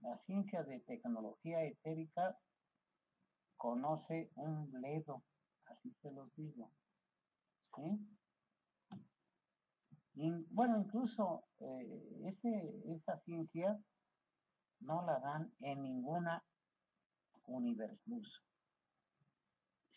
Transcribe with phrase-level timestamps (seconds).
[0.00, 2.38] La ciencia de tecnología etérica
[3.56, 5.22] conoce un bledo,
[5.66, 6.70] así se los digo,
[7.76, 8.08] ¿sí?
[10.50, 12.34] bueno, incluso eh,
[12.84, 13.78] esa ciencia
[14.80, 16.44] no la dan en ninguna
[17.46, 18.28] universidad.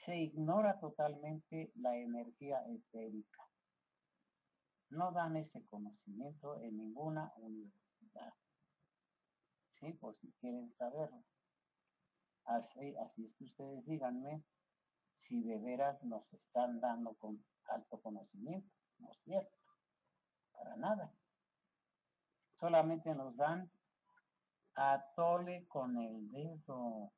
[0.06, 3.44] Se ignora totalmente la energía etérica.
[4.90, 8.34] No dan ese conocimiento en ninguna universidad.
[9.86, 11.24] Sí, por si quieren saberlo.
[12.46, 14.44] Así, así es que ustedes díganme
[15.22, 18.68] si de veras nos están dando con alto conocimiento.
[18.98, 19.56] No es cierto.
[20.54, 21.14] Para nada.
[22.60, 23.70] Solamente nos dan
[24.74, 27.12] atole con el dedo,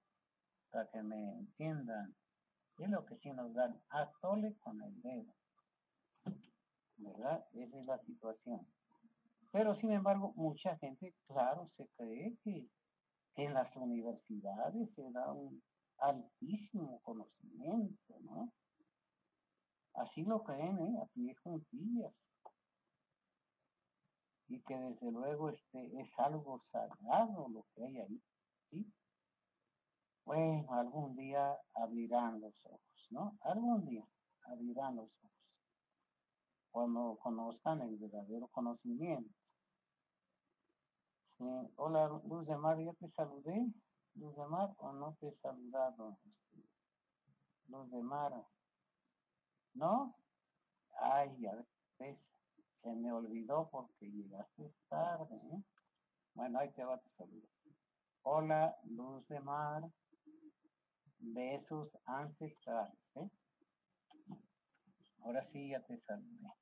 [0.70, 2.17] para que me entiendan.
[2.80, 5.34] Es lo que sí nos dan, atole con el dedo.
[6.97, 7.47] ¿Verdad?
[7.53, 8.67] Esa es la situación.
[9.51, 12.67] Pero sin embargo, mucha gente, claro, se cree que,
[13.35, 15.61] en las universidades se da un
[15.99, 18.52] altísimo conocimiento, ¿no?
[19.94, 20.99] Así lo creen, ¿eh?
[21.02, 22.13] A pie juntillas
[24.49, 28.22] y que desde luego este es algo sagrado lo que hay ahí.
[28.69, 28.94] ¿sí?
[30.25, 33.38] Bueno, algún día abrirán los ojos, ¿no?
[33.41, 34.05] Algún día
[34.44, 35.36] abrirán los ojos.
[36.71, 39.33] Cuando conozcan el verdadero conocimiento.
[41.75, 43.71] Hola, Luz de Mar, ¿ya te saludé?
[44.15, 46.17] Luz de Mar, ¿o no te he saludado?
[47.67, 48.33] Luz de Mar.
[49.73, 50.15] ¿No?
[50.99, 51.53] Ay, ya
[51.99, 52.17] ves.
[52.81, 55.35] Se me olvidó porque llegaste tarde.
[55.35, 55.63] ¿eh?
[56.33, 57.47] Bueno, ahí te va tu saludo.
[58.23, 59.83] Hola, luz de mar.
[61.19, 62.97] Besos ancestrales.
[63.15, 63.29] ¿eh?
[65.28, 66.53] Ahora sí ya te saludé.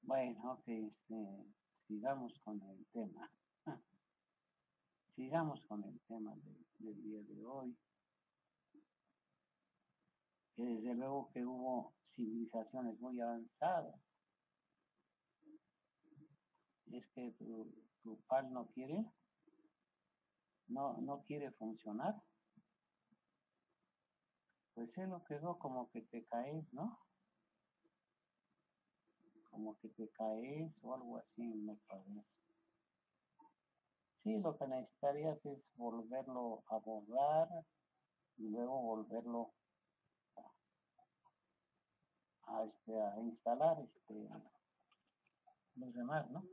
[0.00, 1.46] Bueno, ok, este,
[1.86, 3.30] sigamos con el tema.
[5.14, 6.34] Sigamos con el tema
[6.80, 7.78] del día de hoy.
[10.56, 14.00] Que desde luego que hubo civilizaciones muy avanzadas
[16.90, 19.06] es que tu, tu PAL no quiere,
[20.66, 22.20] no, no quiere funcionar,
[24.74, 26.98] pues se lo quedó como que te caes, ¿no?
[29.50, 32.24] Como que te caes o algo así, me parece.
[34.22, 37.48] Sí, lo que necesitarías es volverlo a borrar
[38.36, 39.52] y luego volverlo
[42.44, 44.28] a, este, a instalar este,
[45.76, 46.44] los demás, ¿no?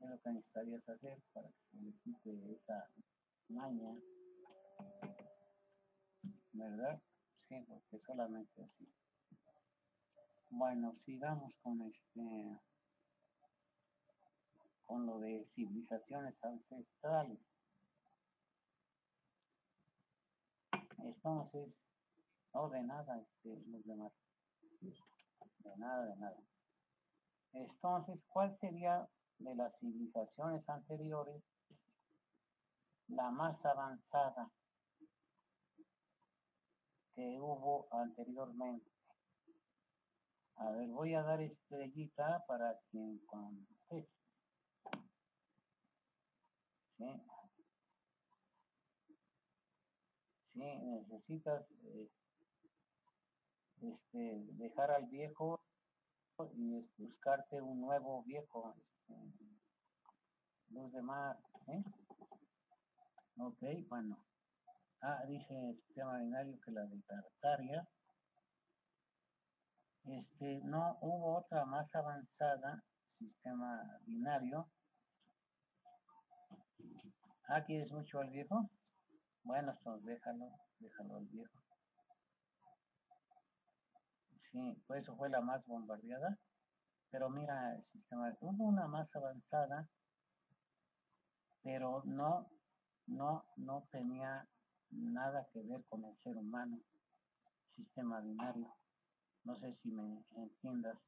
[0.00, 2.88] es lo que necesitarías hacer para que se le quite esa
[3.48, 3.94] maña,
[6.52, 7.02] ¿verdad?
[7.50, 8.88] Sí, porque solamente así.
[10.50, 12.60] Bueno, sigamos con este,
[14.86, 17.40] con lo de civilizaciones ancestrales.
[20.98, 21.74] Entonces,
[22.54, 24.12] no de nada, este, los demás.
[25.58, 26.40] De nada, de nada.
[27.52, 29.08] Entonces, ¿cuál sería
[29.38, 31.42] de las civilizaciones anteriores
[33.08, 34.52] la más avanzada
[37.20, 38.90] que hubo anteriormente.
[40.56, 44.08] A ver, voy a dar estrellita para quien conteste.
[46.96, 47.22] Sí.
[50.54, 52.10] Sí, necesitas eh,
[53.82, 55.60] este, dejar al viejo
[56.54, 58.74] y buscarte un nuevo viejo.
[60.70, 61.82] Luz de mar, ¿eh?
[63.36, 64.29] Ok, bueno.
[65.02, 67.88] Ah, dice el sistema binario que la de Tartaria.
[70.04, 72.84] Este, no hubo otra más avanzada,
[73.18, 74.70] sistema binario.
[77.48, 78.68] Ah, ¿quieres mucho al viejo?
[79.42, 80.50] Bueno, entonces déjalo,
[80.80, 81.58] déjalo al viejo.
[84.52, 86.38] Sí, pues eso fue la más bombardeada.
[87.10, 89.88] Pero mira, el sistema, hubo una más avanzada,
[91.62, 92.46] pero no,
[93.06, 94.46] no, no tenía
[94.90, 96.80] nada que ver con el ser humano,
[97.76, 98.74] sistema binario.
[99.44, 100.98] No sé si me entiendas.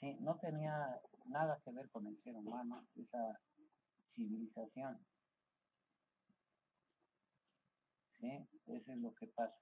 [0.00, 3.40] Sí, no tenía nada que ver con el ser humano, esa
[4.14, 4.98] civilización.
[8.20, 9.56] Sí, eso es lo que pasa.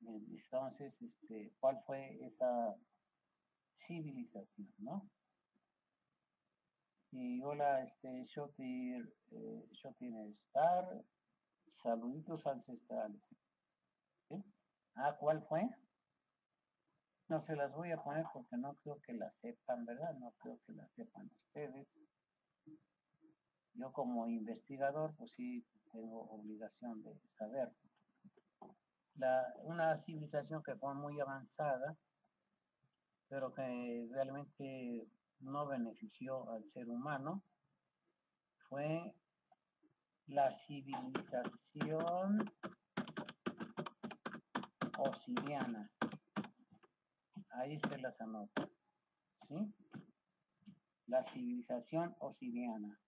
[0.00, 2.74] Entonces, este, ¿cuál fue esa
[3.86, 5.08] civilización, no?
[7.12, 11.04] Y hola, este, Shotir, eh, Shotir Star,
[11.82, 13.20] saluditos ancestrales.
[14.94, 15.68] Ah, ¿cuál fue?
[17.28, 20.14] No se las voy a poner porque no creo que las sepan, ¿verdad?
[20.20, 21.88] No creo que las sepan ustedes.
[23.74, 27.72] Yo como investigador, pues sí tengo obligación de saber.
[29.16, 31.96] La, una civilización que fue muy avanzada,
[33.28, 35.08] pero que realmente
[35.40, 37.42] no benefició al ser humano,
[38.68, 39.14] fue
[40.26, 42.50] la civilización
[44.98, 45.90] osiriana.
[47.50, 48.68] Ahí se las anota.
[49.48, 49.74] ¿Sí?
[51.06, 52.98] La civilización osiriana.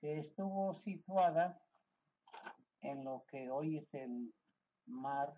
[0.00, 1.60] Que estuvo situada
[2.80, 4.32] en lo que hoy es el
[4.86, 5.34] mar,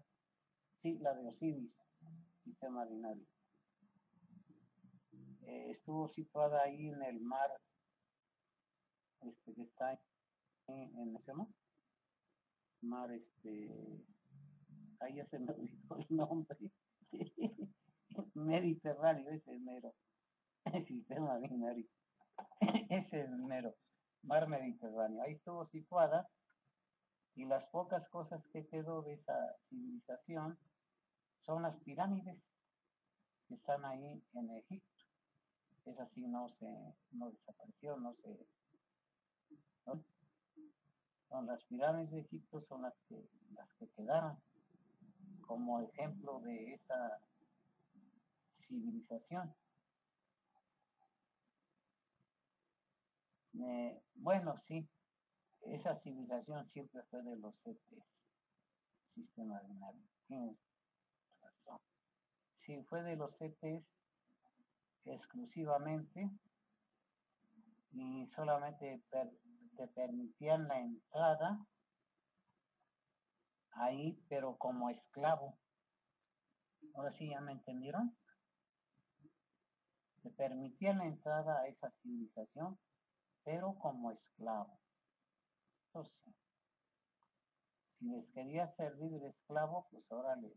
[0.82, 1.72] sí, la de Osiris,
[2.44, 3.26] sistema binario.
[5.50, 7.50] Eh, estuvo situada ahí en el mar
[9.20, 10.00] este que está
[10.68, 11.48] en, en ese mar,
[12.82, 14.06] mar este
[15.00, 16.56] ahí ya se me olvidó el nombre.
[18.34, 19.92] Mediterráneo ese mero.
[20.86, 21.88] Sistema binario.
[22.88, 23.74] Ese mero
[24.22, 25.20] mar Mediterráneo.
[25.22, 26.28] Ahí estuvo situada.
[27.34, 30.56] Y las pocas cosas que quedó de esa civilización
[31.40, 32.38] son las pirámides
[33.48, 34.99] que están ahí en Egipto.
[35.90, 38.46] Es así, no se, no desapareció, no se...
[41.28, 44.36] Son las pirámides de Egipto son las que, las que quedaron
[45.40, 47.20] como ejemplo de esa
[48.68, 49.52] civilización.
[53.60, 54.88] Eh, bueno, sí,
[55.62, 58.04] esa civilización siempre fue de los siete
[59.14, 59.62] sistemas.
[60.28, 60.56] Tienes
[61.40, 61.80] razón.
[62.60, 63.84] Sí, fue de los CETES
[65.04, 66.30] exclusivamente
[67.92, 69.02] y solamente
[69.76, 71.66] te permitían la entrada
[73.72, 75.58] ahí, pero como esclavo.
[76.94, 78.16] Ahora sí, ¿ya me entendieron?
[80.22, 82.78] Te permitían la entrada a esa civilización,
[83.44, 84.78] pero como esclavo.
[85.86, 86.20] Entonces,
[87.98, 90.54] si les querías servir de esclavo, pues ahora le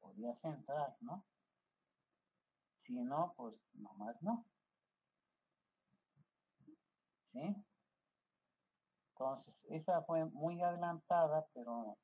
[0.00, 1.24] podías entrar, ¿no?
[2.86, 4.44] Si no, pues nomás no.
[7.32, 7.56] ¿Sí?
[9.12, 11.96] Entonces, esa fue muy adelantada, pero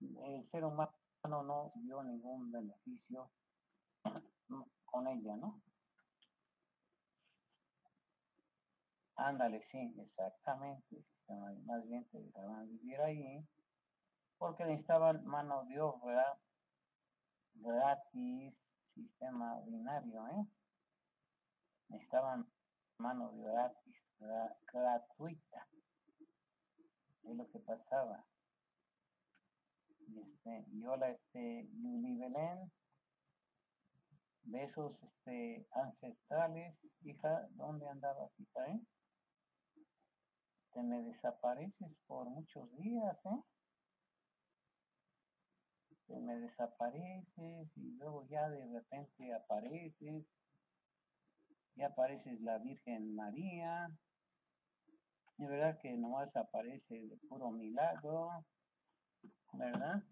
[0.00, 0.92] el ser humano
[1.24, 3.30] no vio ningún beneficio
[4.84, 5.60] con ella, ¿no?
[9.16, 11.04] Ándale, sí, exactamente.
[11.64, 13.48] Más bien te dejaban vivir ahí
[14.38, 16.38] porque necesitaban mano de obra
[17.54, 18.54] gratis,
[18.96, 20.46] sistema binario, ¿eh?
[21.88, 22.50] Necesitaban
[22.98, 23.96] mano de gratis,
[24.72, 25.68] gratuita.
[27.22, 28.24] Es lo que pasaba.
[30.08, 32.72] Y, este, y hola, este, Yuli Belén,
[34.44, 38.80] besos este, ancestrales, hija, ¿dónde andabas, hija, eh?
[40.72, 43.42] Te me desapareces por muchos días, ¿eh?
[46.06, 50.24] Te me desapareces y luego ya de repente apareces,
[51.74, 53.88] y apareces la Virgen María,
[55.36, 58.30] de verdad que nomás aparece de puro milagro,
[59.52, 60.02] ¿verdad?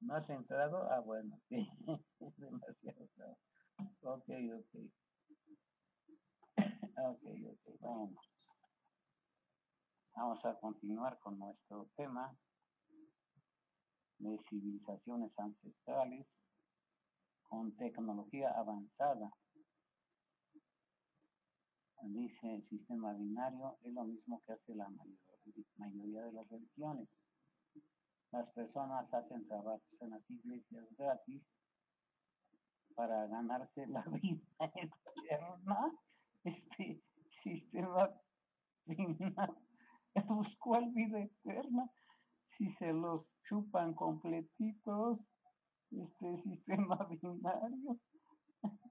[0.00, 0.90] ¿No has entrado?
[0.90, 1.66] Ah, bueno, sí,
[2.36, 3.38] demasiado.
[4.02, 4.28] Ok,
[4.58, 4.92] ok.
[6.98, 8.16] Ok, ok, vamos.
[10.14, 12.34] Vamos a continuar con nuestro tema
[14.18, 16.26] de civilizaciones ancestrales
[17.42, 19.32] con tecnología avanzada.
[22.02, 24.88] Dice el sistema binario, es lo mismo que hace la
[25.76, 27.08] mayoría de las religiones.
[28.30, 31.42] Las personas hacen trabajos en las iglesias gratis
[32.94, 34.42] para ganarse la vida
[34.74, 35.92] eterna.
[36.44, 37.02] Este
[37.42, 38.10] sistema
[38.84, 39.56] binario
[40.28, 41.90] buscó vida eterna
[42.58, 45.18] si se los chupan completitos
[45.90, 47.98] este sistema binario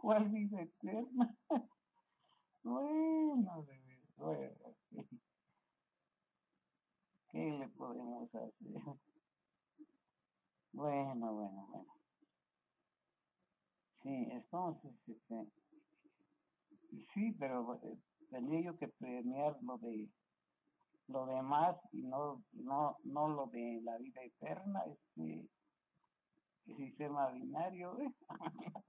[0.00, 1.36] ¿cuál vida eterna?
[2.62, 3.66] bueno,
[4.16, 4.76] bueno
[7.30, 8.52] ¿qué le podemos hacer?
[10.72, 11.94] bueno, bueno, bueno
[14.02, 15.46] sí, entonces este
[17.14, 17.98] sí, pero eh,
[18.30, 20.08] tenía yo que premiar lo de
[21.08, 25.48] lo demás y no, no, no lo de la vida eterna, este
[26.76, 27.96] sistema binario.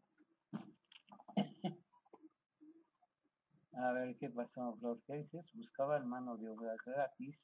[3.78, 5.02] A ver qué pasó, Flor.
[5.06, 5.46] ¿Qué dices?
[5.54, 7.38] Buscaban mano de obra gratis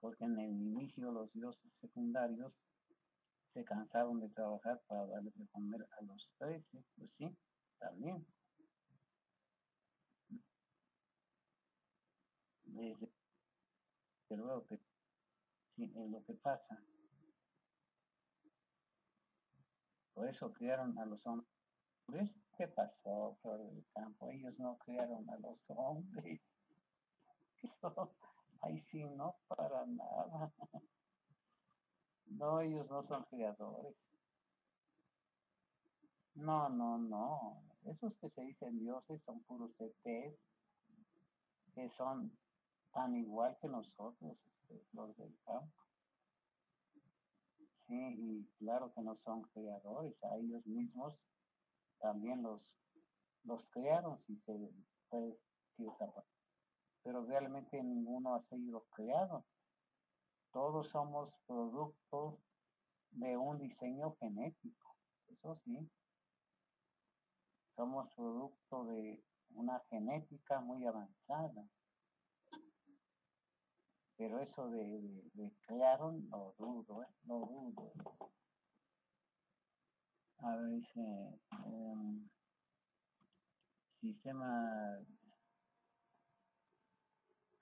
[0.00, 2.52] porque en el inicio los dioses secundarios
[3.52, 6.62] se cansaron de trabajar para darle de comer a los tres,
[6.96, 7.36] pues sí,
[7.78, 8.24] también.
[12.64, 13.10] Desde,
[14.28, 14.78] pero que
[15.76, 16.82] sí, es lo que pasa.
[20.14, 21.48] Por eso criaron a los hombres.
[22.56, 24.30] ¿Qué pasó por el campo?
[24.30, 26.40] Ellos no criaron a los hombres.
[28.60, 30.52] Ay, sí, no para nada.
[32.26, 33.96] No, ellos no son criadores.
[36.34, 37.62] No, no, no.
[37.84, 40.38] Esos que se dicen dioses son puros ETs,
[41.74, 42.36] que son
[42.98, 45.84] tan igual que nosotros, este, los del campo.
[47.86, 51.14] Sí, y claro que no son creadores, a ellos mismos
[52.00, 52.74] también los,
[53.44, 54.52] los crearon, si se
[55.08, 55.38] puede
[57.04, 59.44] Pero realmente ninguno ha sido creado.
[60.50, 62.40] Todos somos producto
[63.12, 64.96] de un diseño genético,
[65.28, 65.88] eso sí.
[67.76, 71.64] Somos producto de una genética muy avanzada.
[74.18, 77.06] Pero eso de, de, crearon, lo dudo, ¿eh?
[77.22, 77.92] lo dudo.
[80.38, 81.00] A ver, dice,
[81.66, 82.28] em,
[84.00, 84.98] sistema,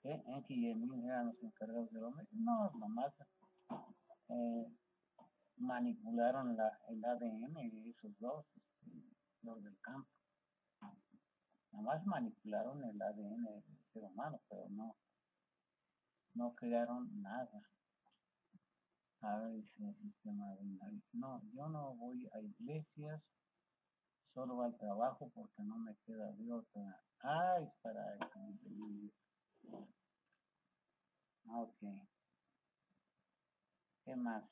[0.01, 0.23] ¿qué?
[0.25, 2.25] Enki y Emil eran los encargados del hombre.
[2.31, 3.13] No, nomás
[4.29, 4.65] eh,
[5.57, 8.91] manipularon la, el ADN de esos dos, este,
[9.43, 10.09] los del campo.
[11.71, 14.95] Nomás manipularon el ADN del ser humano, pero no,
[16.37, 17.61] no crearon nada.
[19.21, 23.21] A ver, dice el sistema de No, yo no voy a iglesias,
[24.33, 27.01] solo al trabajo porque no me queda de otra.
[27.23, 28.39] Ah, es para eso.
[31.49, 31.79] Ok.
[34.05, 34.43] ¿Qué más?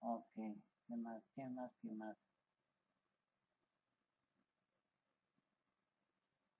[0.00, 0.34] Ok.
[0.34, 1.22] ¿Qué más?
[1.34, 1.70] ¿Qué más?
[1.80, 2.16] ¿Qué más?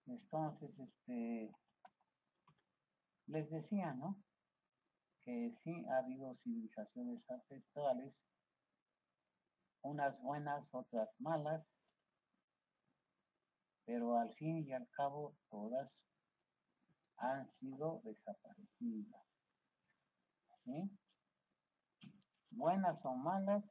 [0.06, 1.52] Entonces, este,
[3.26, 4.16] les decía, ¿no?
[5.24, 8.14] Que sí ha habido civilizaciones ancestrales,
[9.82, 11.64] unas buenas, otras malas,
[13.84, 15.90] pero al fin y al cabo todas
[17.16, 19.22] han sido desaparecidas.
[20.64, 20.90] ¿Sí?
[22.50, 23.64] Buenas o malas,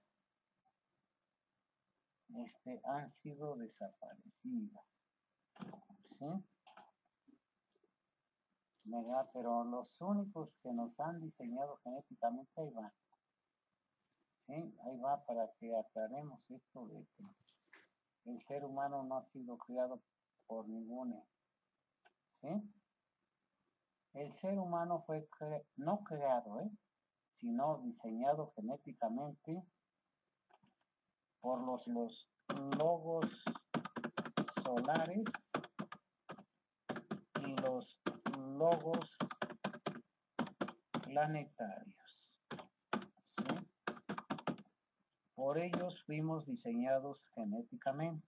[2.29, 4.85] este, han sido desaparecidas.
[6.19, 6.52] ¿Sí?
[9.33, 12.93] Pero los únicos que nos han diseñado genéticamente, ahí va.
[14.47, 17.23] Ahí va para que aclaremos esto de que
[18.25, 20.01] el ser humano no ha sido criado
[20.47, 21.23] por ninguna.
[22.41, 22.49] ¿Sí?
[24.13, 25.27] El ser humano fue
[25.77, 26.69] no creado, ¿eh?
[27.39, 29.63] sino diseñado genéticamente
[31.41, 32.29] por los, los
[32.77, 33.25] logos
[34.63, 35.25] solares
[37.41, 38.02] y los
[38.63, 39.17] logos
[41.03, 42.19] planetarios.
[45.35, 48.25] Por ellos fuimos diseñados genéticamente.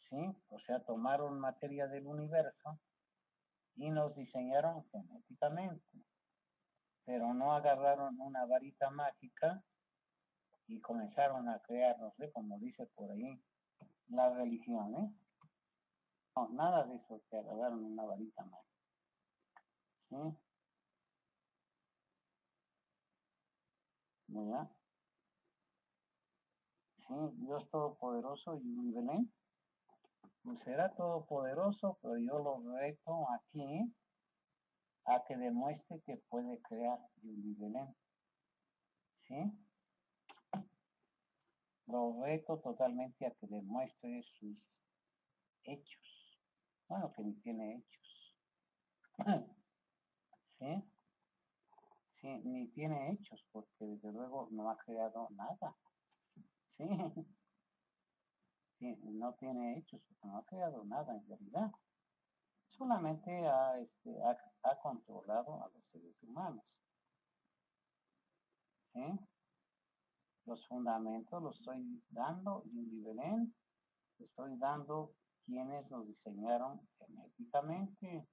[0.00, 0.34] ¿Sí?
[0.48, 2.80] O sea, tomaron materia del universo
[3.76, 5.96] y nos diseñaron genéticamente.
[7.04, 9.62] Pero no agarraron una varita mágica
[10.66, 13.40] y comenzaron a crearnos, como dice por ahí
[14.08, 15.27] la religión, ¿eh?
[16.38, 18.64] No, nada de eso, que agarraron una varita más.
[20.08, 20.16] ¿Sí?
[24.28, 24.70] ¿Verdad?
[27.08, 29.32] Sí, Dios Todopoderoso y Belén.
[30.44, 33.92] Pues será todopoderoso, pero yo lo reto aquí
[35.06, 37.96] a que demuestre que puede crear Yuli Belén.
[39.26, 39.52] ¿Sí?
[41.86, 44.56] Lo reto totalmente a que demuestre sus
[45.64, 46.07] hechos.
[46.88, 48.34] Bueno, que ni tiene hechos.
[50.58, 50.84] ¿Sí?
[52.20, 55.76] Sí, ni tiene hechos, porque desde luego no ha creado nada.
[56.78, 56.88] ¿Sí?
[58.78, 61.70] sí no tiene hechos, porque no ha creado nada en realidad.
[62.70, 64.16] Solamente ha, este,
[64.62, 66.64] ha, controlado a los seres humanos.
[68.94, 69.20] ¿Sí?
[70.46, 73.54] Los fundamentos los estoy dando y Belén,
[74.18, 75.12] estoy dando
[75.48, 78.28] quienes los diseñaron genéticamente.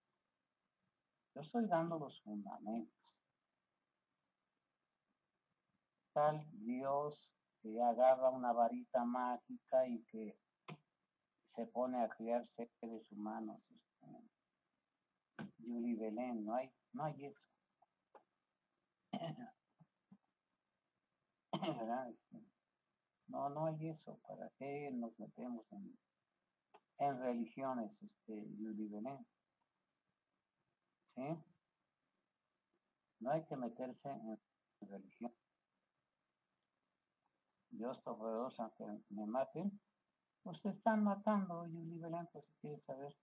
[1.33, 2.93] Yo estoy dando los fundamentos.
[6.13, 7.31] Tal Dios
[7.61, 10.37] que agarra una varita mágica y que
[11.55, 12.45] se pone a criar
[12.79, 13.61] seres humanos.
[13.69, 14.07] Este,
[15.59, 17.41] Julie Belén, no hay, no hay eso.
[21.55, 22.45] Este,
[23.27, 24.19] no, no hay eso.
[24.27, 25.97] ¿Para qué nos metemos en,
[26.97, 28.47] en religiones, este,
[31.15, 31.23] ¿Sí?
[33.19, 34.37] No hay que meterse en
[34.81, 35.33] religión.
[37.69, 39.79] Dios Todopoderoso, aunque me maten,
[40.43, 43.15] pues se están matando, Yuli Belén, pues si quieres saber.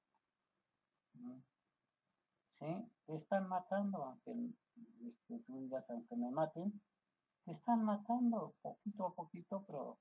[2.59, 2.93] ¿Sí?
[3.07, 4.33] Te están matando, aunque
[5.07, 6.81] este, tú digas, aunque me maten,
[7.45, 9.99] te están matando poquito a poquito, pero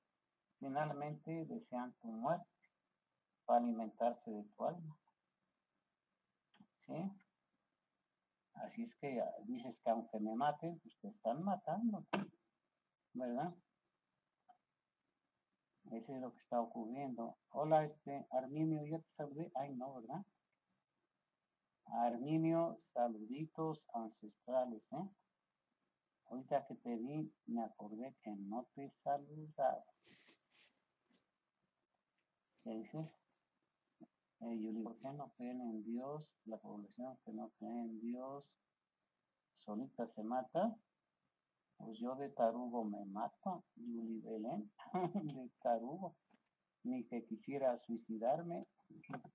[0.58, 2.61] finalmente desean tu muerte
[3.52, 4.96] para alimentarse de tu alma.
[6.86, 7.12] ¿Sí?
[8.54, 12.06] Así es que dices que aunque me maten, pues te están matando,
[13.12, 13.54] ¿verdad?
[15.90, 17.36] Eso es lo que está ocurriendo.
[17.50, 19.52] Hola, este, Arminio, ¿ya te saludé?
[19.54, 20.24] Ay, no, ¿verdad?
[21.84, 25.10] Arminio, saluditos ancestrales, ¿eh?
[26.24, 29.84] Ahorita que te vi, me acordé que no te saludaba.
[32.64, 33.21] ¿Qué dices?
[34.44, 36.34] Eh, Yuli, ¿por qué no creen en Dios?
[36.46, 38.58] La población que no cree en Dios
[39.54, 40.76] solita se mata.
[41.76, 44.68] Pues yo de tarugo me mato, Yuli Belén,
[45.36, 46.16] de tarugo.
[46.82, 48.66] Ni que quisiera suicidarme.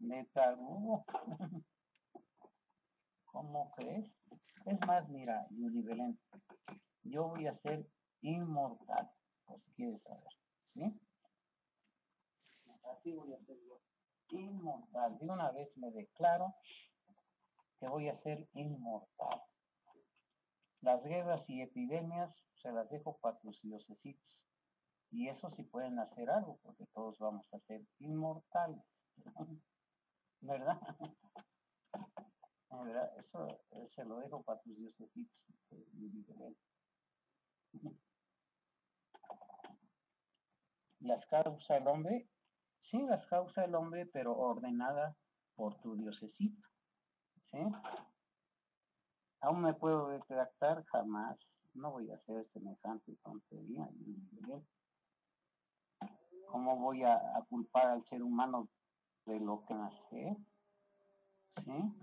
[0.00, 1.04] De tarugo.
[3.26, 4.10] ¿Cómo crees?
[4.64, 6.18] Es más, mira, Yuli Belén,
[7.04, 7.88] yo voy a ser
[8.22, 9.08] inmortal,
[9.44, 10.32] pues quieres saber,
[10.72, 11.00] ¿sí?
[12.92, 13.80] Así voy a ser yo,
[14.30, 15.18] inmortal.
[15.18, 16.54] De una vez me declaro
[17.78, 19.42] que voy a ser inmortal.
[20.80, 24.44] Las guerras y epidemias se las dejo para tus diosesitos.
[25.10, 28.84] Y eso sí pueden hacer algo, porque todos vamos a ser inmortales.
[30.40, 30.80] ¿Verdad?
[32.70, 33.18] ¿Verdad?
[33.18, 35.36] Eso se lo dejo para tus diosesitos.
[41.00, 42.28] Las causas del hombre,
[42.90, 45.16] sí, las causas del hombre, pero ordenada
[45.54, 46.66] por tu diosesito.
[47.50, 47.58] ¿Sí?
[49.40, 51.38] Aún me puedo retractar, jamás.
[51.74, 53.88] No voy a hacer semejante tontería.
[56.46, 58.68] ¿Cómo voy a, culpar al ser humano
[59.26, 60.36] de lo que nace?
[61.64, 61.94] ¿Sí?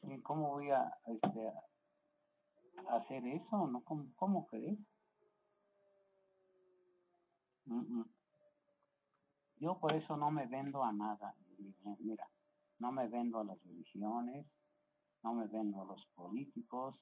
[0.00, 0.22] ¿Sí?
[0.22, 1.52] ¿Cómo voy a, este,
[2.88, 3.66] hacer eso?
[3.66, 3.84] ¿No?
[4.16, 4.78] ¿Cómo, crees?
[9.60, 11.36] Yo por eso no me vendo a nada.
[11.98, 12.26] Mira,
[12.78, 14.46] no me vendo a las religiones,
[15.22, 16.98] no me vendo a los políticos,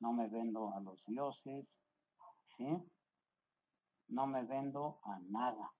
[0.00, 1.66] no me vendo a los dioses,
[2.56, 2.66] ¿sí?
[4.08, 5.72] No me vendo a nada.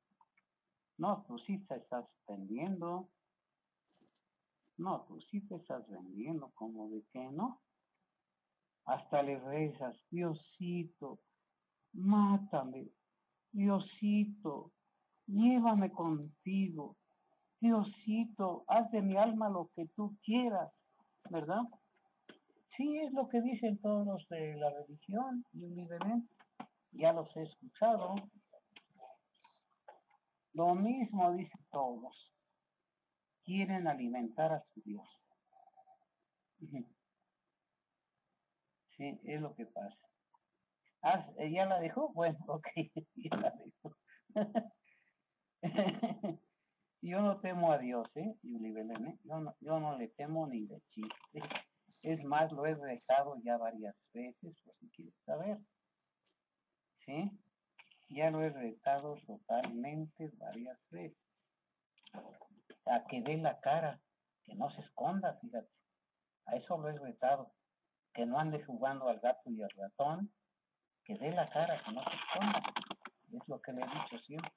[0.96, 3.10] No, tú sí te estás vendiendo.
[4.78, 7.62] No, tú sí te estás vendiendo, como de que no.
[8.86, 11.20] Hasta le rezas, Diosito,
[11.92, 12.88] mátame,
[13.52, 14.72] Diosito,
[15.26, 16.96] llévame contigo,
[17.60, 20.72] Diosito, haz de mi alma lo que tú quieras.
[21.30, 21.62] ¿verdad?
[22.76, 26.34] Sí, es lo que dicen todos los de la religión, libremente.
[26.92, 28.14] Ya los he escuchado.
[30.52, 32.32] Lo mismo dicen todos.
[33.44, 35.06] Quieren alimentar a su Dios.
[38.96, 39.94] Sí, es lo que pasa.
[41.02, 42.14] Ah, ¿Ya la dejó?
[42.14, 42.66] Bueno, ok,
[43.14, 43.94] ya la dejó.
[47.02, 48.36] Yo no temo a Dios, ¿eh?
[48.42, 49.18] ¿eh?
[49.22, 51.40] Yo, no, yo no le temo ni de chiste.
[52.02, 55.58] Es más, lo he rezado ya varias veces, por si quieres saber.
[57.04, 57.30] ¿Sí?
[58.08, 61.18] Ya lo he rezado totalmente varias veces.
[62.86, 64.00] A que dé la cara,
[64.44, 65.70] que no se esconda, fíjate.
[66.46, 67.52] A eso lo he retado.
[68.14, 70.32] Que no ande jugando al gato y al ratón,
[71.04, 72.62] que dé la cara, que no se esconda.
[73.32, 74.52] Es lo que le he dicho siempre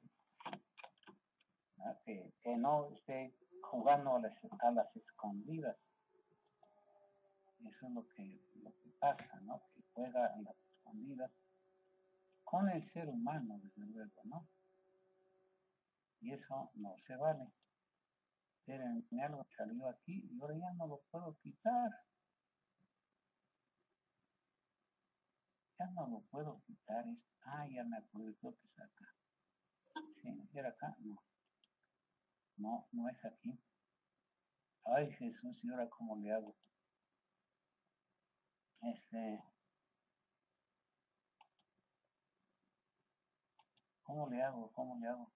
[2.05, 5.77] que, no esté jugando a las, a las, escondidas.
[7.61, 9.61] Eso es lo que, lo que pasa, ¿no?
[9.73, 11.31] Que juega a las escondidas
[12.43, 14.47] con el ser humano, desde luego, ¿no?
[16.21, 17.47] Y eso no se vale.
[18.59, 21.91] Espérenme, algo salió aquí y ahora ya no lo puedo quitar.
[25.79, 27.05] Ya no lo puedo quitar.
[27.45, 29.15] Ah, ya me acuerdo, que es acá.
[30.21, 31.21] Sí, era acá, no.
[32.59, 33.59] No, no es aquí.
[34.83, 36.55] Ay, Jesús, ¿y ahora cómo le hago?
[38.81, 39.43] Este.
[44.03, 44.71] ¿Cómo le hago?
[44.73, 45.31] ¿Cómo le hago?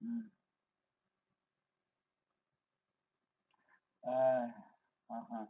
[0.00, 0.30] Mm.
[4.02, 4.68] Ah.
[5.08, 5.48] Ajá.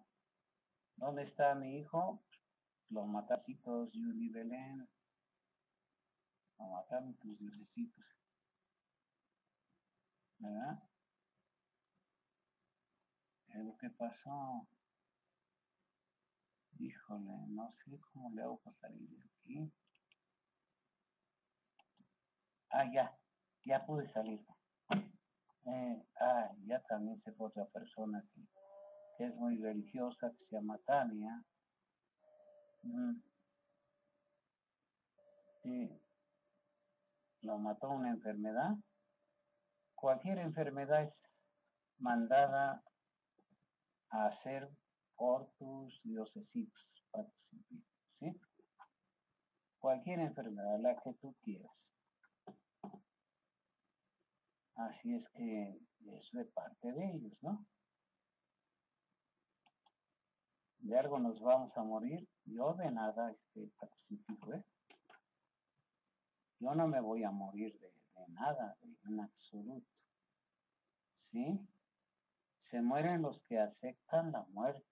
[0.96, 2.22] ¿Dónde está mi hijo?
[2.90, 4.88] Los matacitos, Yuli Belén.
[6.58, 8.17] Lo mataron tus diosecitos.
[10.38, 10.82] ¿Verdad?
[13.64, 14.66] lo que pasó.
[16.78, 19.72] Híjole, no sé cómo le hago para salir de aquí.
[22.70, 23.18] Ah, ya,
[23.64, 24.44] ya pude salir.
[25.64, 28.40] Eh, ah, ya también se fue otra persona que,
[29.16, 31.44] que, es muy religiosa, que se llama Tania.
[35.62, 36.00] Sí.
[37.42, 38.76] Lo mató una enfermedad.
[40.00, 41.14] Cualquier enfermedad es
[41.98, 42.84] mandada
[44.10, 44.70] a hacer
[45.16, 47.04] por tus diosesitos,
[48.20, 48.40] ¿sí?
[49.80, 51.72] Cualquier enfermedad, la que tú quieras.
[54.76, 55.80] Así es que
[56.14, 57.66] es de parte de ellos, ¿no?
[60.78, 62.28] De algo nos vamos a morir.
[62.44, 64.64] Yo de nada este, participo, ¿eh?
[66.60, 69.88] Yo no me voy a morir de, de nada, en absoluto.
[71.30, 71.60] ¿Sí?
[72.70, 74.86] Se mueren los que aceptan la muerte.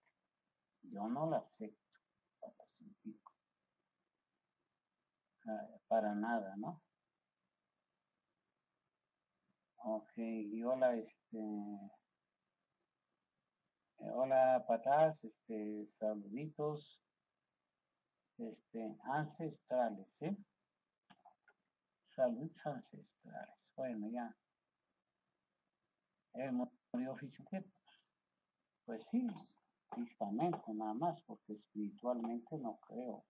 [0.82, 1.98] Yo no la acepto,
[2.40, 3.32] participo.
[5.46, 6.82] Ah, para nada, ¿no?
[9.76, 11.38] Ok, y hola, este...
[13.98, 17.00] Eh, hola, patas, este, saluditos,
[18.38, 20.36] este, ancestrales, ¿eh?
[22.16, 23.72] Saludos ancestrales.
[23.76, 24.34] Bueno, ya.
[26.32, 27.70] El murió físicamente.
[28.86, 29.26] Pues sí,
[29.94, 33.22] físicamente nada más, porque espiritualmente no creo,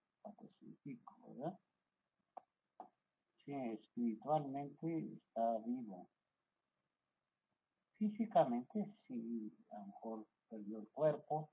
[0.59, 1.59] científico, ¿verdad?
[3.43, 6.09] Sí, espiritualmente está vivo.
[7.97, 11.49] Físicamente sí, a lo mejor perdió el cuerpo,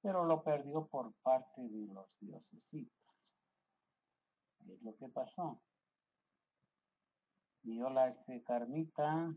[0.00, 2.94] pero lo perdió por parte de los diosesitos.
[4.68, 5.60] Es lo que pasó.
[7.70, 9.30] Y hola, este, Carmita,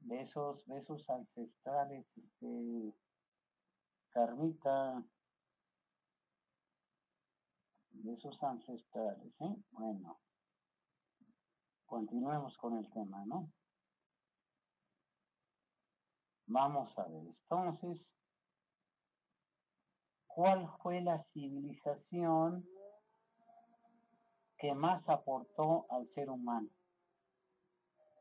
[0.00, 2.94] besos, besos ancestrales, este,
[4.10, 5.02] Carmita,
[7.92, 9.56] besos ancestrales, ¿eh?
[9.70, 10.20] Bueno,
[11.86, 13.50] continuemos con el tema, ¿no?
[16.44, 18.12] Vamos a ver, entonces,
[20.26, 22.68] ¿cuál fue la civilización
[24.58, 26.68] que más aportó al ser humano?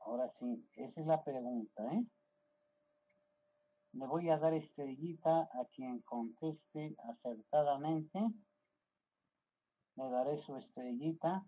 [0.02, 2.06] Ahora sí, esa es la pregunta, ¿eh?
[3.94, 8.20] Le voy a dar estrellita a quien conteste acertadamente.
[9.96, 11.46] Le daré su estrellita.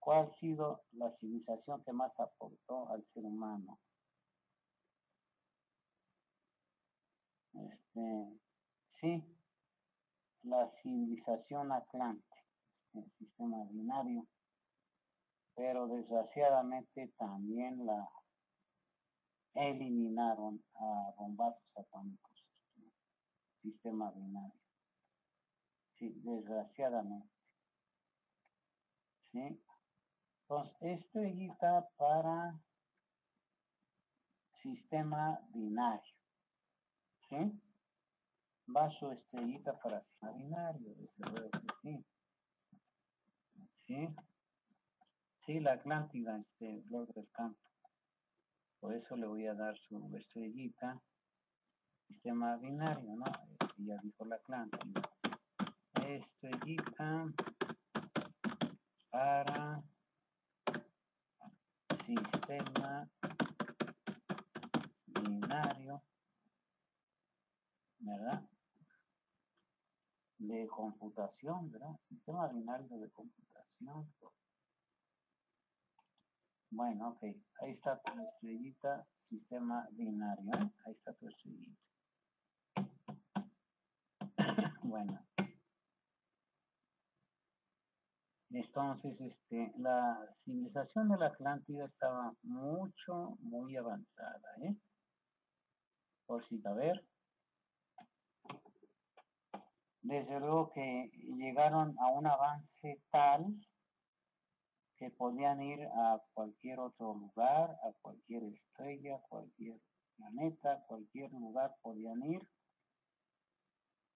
[0.00, 3.78] ¿Cuál ha sido la civilización que más aportó al ser humano?
[7.54, 8.40] Este,
[9.00, 9.24] sí,
[10.42, 12.43] la civilización atlante,
[12.94, 14.26] el sistema binario,
[15.54, 18.08] pero desgraciadamente también la
[19.54, 22.50] eliminaron a bombazos atómicos,
[23.62, 24.60] sistema binario.
[25.96, 27.30] Sí, desgraciadamente.
[29.30, 29.64] Sí.
[30.42, 32.60] Entonces, estrellita para
[34.64, 36.14] sistema binario.
[37.28, 37.60] ¿Sí?
[38.74, 41.50] Va estrellita para sistema binario, desde
[41.82, 42.04] sí.
[43.86, 44.08] ¿Sí?
[45.44, 47.60] Sí, la Atlántida, este, Flor del Campo.
[48.80, 51.00] Por eso le voy a dar su estrellita.
[52.08, 53.24] Sistema binario, ¿no?
[53.60, 55.02] Este, ya dijo la Atlántida.
[56.02, 57.26] Estrellita
[59.10, 59.82] para
[62.06, 63.08] sistema
[65.06, 66.02] binario,
[67.98, 68.42] ¿verdad?
[70.46, 71.96] De computación, ¿verdad?
[72.06, 74.12] Sistema binario de computación.
[76.70, 77.22] Bueno, ok.
[77.62, 80.52] Ahí está tu estrellita, sistema binario.
[80.52, 80.70] ¿eh?
[80.84, 81.80] Ahí está tu estrellita.
[84.82, 85.18] bueno.
[88.50, 94.76] Entonces, este, la civilización de la Atlántida estaba mucho, muy avanzada, ¿eh?
[96.26, 97.02] Por si a ver.
[100.04, 103.46] Desde luego que llegaron a un avance tal
[104.98, 109.80] que podían ir a cualquier otro lugar, a cualquier estrella, cualquier
[110.16, 112.46] planeta, cualquier lugar podían ir,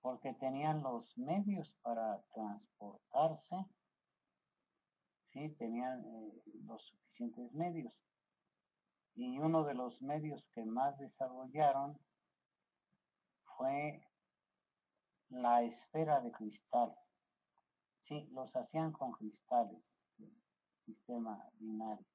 [0.02, 3.56] porque tenían los medios para transportarse,
[5.32, 7.98] sí, tenían eh, los suficientes medios.
[9.14, 11.98] Y uno de los medios que más desarrollaron
[13.56, 14.02] fue
[15.30, 16.94] la esfera de cristal.
[18.06, 19.82] Sí, los hacían con cristales,
[20.18, 20.32] el
[20.86, 22.06] sistema binario.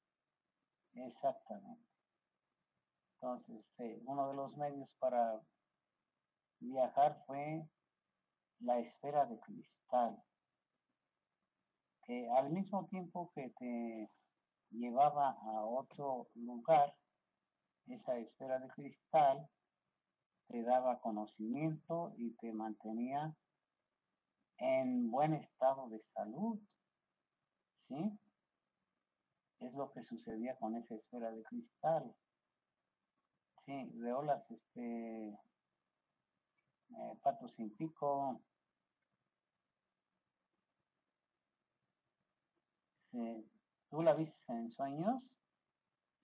[0.96, 1.88] Exactamente.
[3.16, 5.40] Entonces, este, uno de los medios para
[6.60, 7.66] viajar fue
[8.60, 10.22] la esfera de cristal,
[12.06, 14.10] que al mismo tiempo que te
[14.72, 16.96] llevaba a otro lugar,
[17.88, 19.48] esa esfera de cristal
[20.54, 23.36] te daba conocimiento y te mantenía
[24.58, 26.60] en buen estado de salud.
[27.88, 28.20] ¿Sí?
[29.62, 32.16] Es lo que sucedía con esa esfera de cristal.
[33.66, 35.40] Sí, veo las, este, eh,
[37.24, 38.40] patos sin pico.
[43.90, 45.36] ¿Tú la viste en sueños?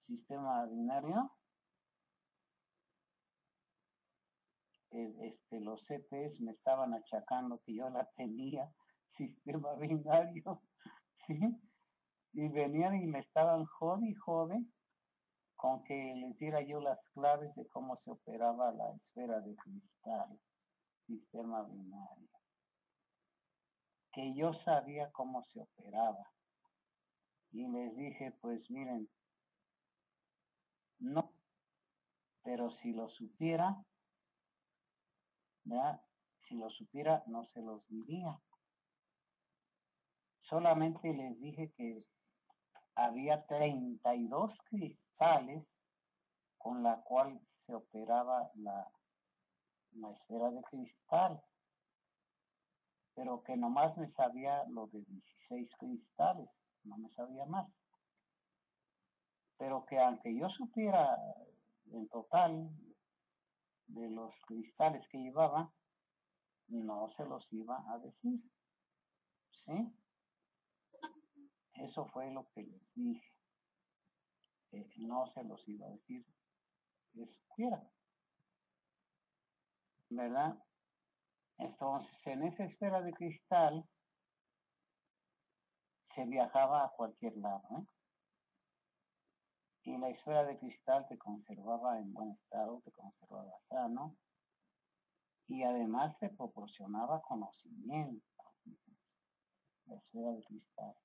[0.01, 1.31] Sistema binario.
[4.91, 8.71] Este, los CPs me estaban achacando que yo la tenía,
[9.17, 10.61] sistema binario,
[11.27, 11.39] ¿sí?
[12.33, 14.63] Y venían y me estaban jode y jode
[15.55, 20.39] con que les diera yo las claves de cómo se operaba la esfera de cristal,
[21.05, 22.29] sistema binario.
[24.13, 26.31] Que yo sabía cómo se operaba.
[27.51, 29.09] Y les dije, pues miren,
[30.99, 31.33] no,
[32.43, 33.83] pero si lo supiera,
[36.47, 38.39] si lo supiera, no se los diría.
[40.41, 41.99] Solamente les dije que
[42.95, 45.63] había 32 cristales
[46.57, 48.91] con la cual se operaba la,
[49.91, 51.41] la esfera de cristal,
[53.13, 56.49] pero que nomás me sabía lo de 16 cristales,
[56.83, 57.67] no me sabía más.
[59.57, 61.17] Pero que aunque yo supiera
[61.91, 62.69] en total
[63.89, 65.71] de los cristales que llevaba,
[66.67, 68.39] no se los iba a decir.
[69.51, 69.93] ¿Sí?
[71.73, 73.33] Eso fue lo que les dije.
[74.97, 76.25] no se los iba a decir.
[77.15, 77.89] Escuela.
[80.09, 80.57] ¿Verdad?
[81.57, 83.85] Entonces, en esa esfera de cristal
[86.15, 87.63] se viajaba a cualquier lado.
[87.77, 87.98] ¿eh?
[89.89, 94.15] Y la esfera de cristal te conservaba en buen estado, te conservaba sano
[95.47, 98.23] y además te proporcionaba conocimiento.
[99.87, 100.95] La esfera de cristal.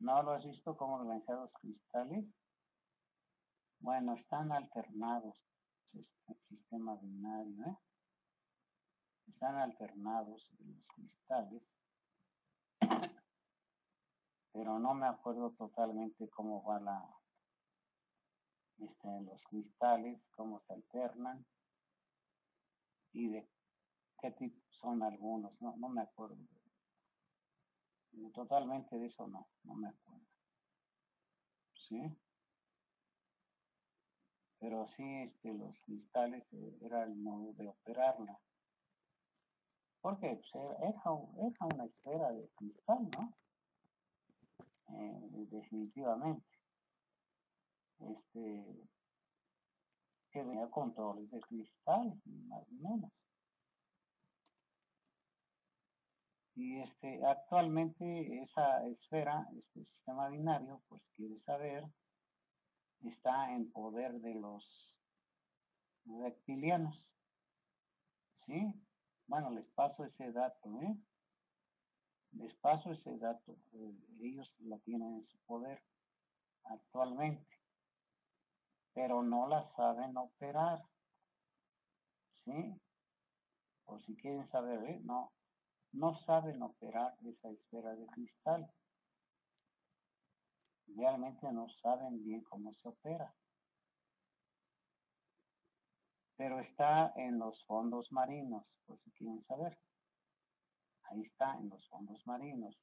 [0.00, 2.24] ¿No lo has visto cómo organizar los cristales?
[3.78, 5.38] Bueno, están alternados
[5.92, 6.04] el
[6.48, 7.76] sistema binario, ¿eh?
[9.28, 11.62] Están alternados los cristales
[14.52, 17.22] pero no me acuerdo totalmente cómo va la,
[18.78, 21.44] este, los cristales, cómo se alternan
[23.12, 23.48] y de
[24.20, 26.36] qué tipo son algunos, no, no me acuerdo.
[28.34, 30.26] Totalmente de eso no, no me acuerdo.
[31.74, 32.00] ¿Sí?
[34.58, 38.38] Pero sí, este, los cristales eh, era el modo de operarla.
[40.00, 41.00] Porque pues, era,
[41.38, 43.34] era una esfera de cristal, ¿no?
[44.92, 46.46] Eh, definitivamente.
[47.98, 48.88] Este,
[50.30, 53.12] que tenía controles de cristal, más o menos.
[56.54, 61.84] Y este, actualmente esa esfera, este sistema binario, pues quiere saber,
[63.04, 64.98] está en poder de los
[66.04, 67.10] reptilianos.
[68.46, 68.74] ¿Sí?
[69.26, 70.96] Bueno, les paso ese dato, ¿eh?
[72.32, 73.56] Les paso ese dato.
[73.72, 75.82] Eh, ellos la tienen en su poder
[76.64, 77.58] actualmente,
[78.94, 80.82] pero no la saben operar.
[82.34, 82.80] ¿Sí?
[83.84, 85.00] Por si quieren saber, ¿eh?
[85.04, 85.32] no,
[85.92, 88.70] no saben operar esa esfera de cristal.
[90.96, 93.34] Realmente no saben bien cómo se opera.
[96.36, 99.78] Pero está en los fondos marinos, por si quieren saber.
[101.12, 102.74] Ahí está, en los fondos marinos.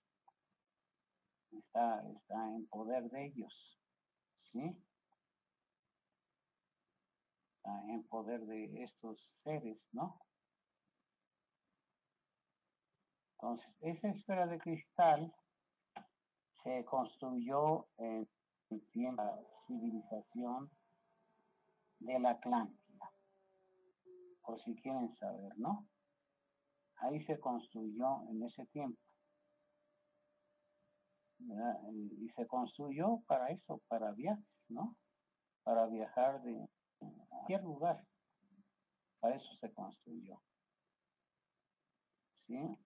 [1.52, 3.80] Está, está en poder de ellos.
[4.52, 4.78] ¿Sí?
[7.58, 10.22] Está en poder de estos seres, ¿no?
[13.34, 15.34] Entonces, esa esfera de cristal
[16.64, 18.28] se construyó en
[19.16, 20.70] la civilización
[22.00, 23.12] de la Atlántida,
[24.42, 25.88] por si quieren saber, ¿no?
[27.00, 29.00] Ahí se construyó en ese tiempo.
[31.40, 34.98] Y se construyó para eso, para viajes, ¿no?
[35.64, 36.68] Para viajar de
[37.30, 38.06] cualquier lugar,
[39.20, 40.42] para eso se construyó.
[42.48, 42.78] ¿Sí?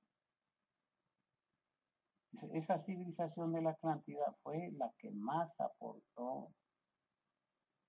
[2.52, 6.52] Esa civilización de la Atlántida fue la que más aportó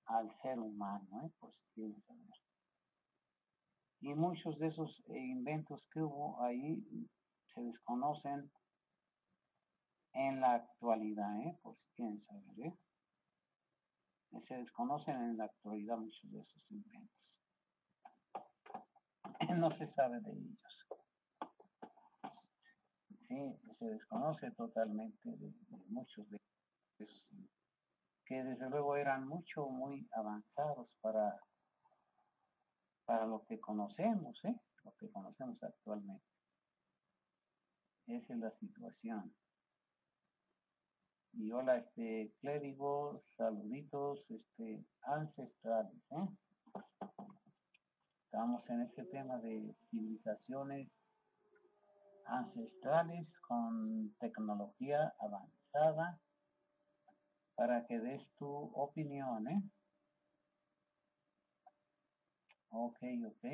[0.06, 1.30] al ser humano, ¿eh?
[1.40, 2.02] pues quieren.
[4.04, 6.84] Y muchos de esos eh, inventos que hubo ahí
[7.54, 8.52] se desconocen
[10.12, 11.58] en la actualidad, ¿eh?
[11.62, 12.66] por si quieren saber.
[12.66, 12.74] ¿eh?
[14.46, 17.38] Se desconocen en la actualidad muchos de esos inventos.
[19.58, 20.86] No se sabe de ellos.
[23.26, 25.50] Sí, se desconoce totalmente de,
[25.88, 26.38] muchos de
[26.98, 27.24] esos
[28.26, 31.40] que desde luego eran mucho, muy avanzados para,
[33.04, 34.54] para lo que conocemos, ¿eh?
[34.84, 36.24] lo que conocemos actualmente.
[38.06, 39.34] Esa es la situación.
[41.32, 46.28] Y hola, este, clérigos, saluditos, este, ancestrales, ¿eh?
[48.24, 50.88] Estamos en este tema de civilizaciones
[52.26, 56.20] ancestrales con tecnología avanzada
[57.54, 59.62] para que des tu opinión, ¿eh?
[62.76, 63.44] Ok, ok.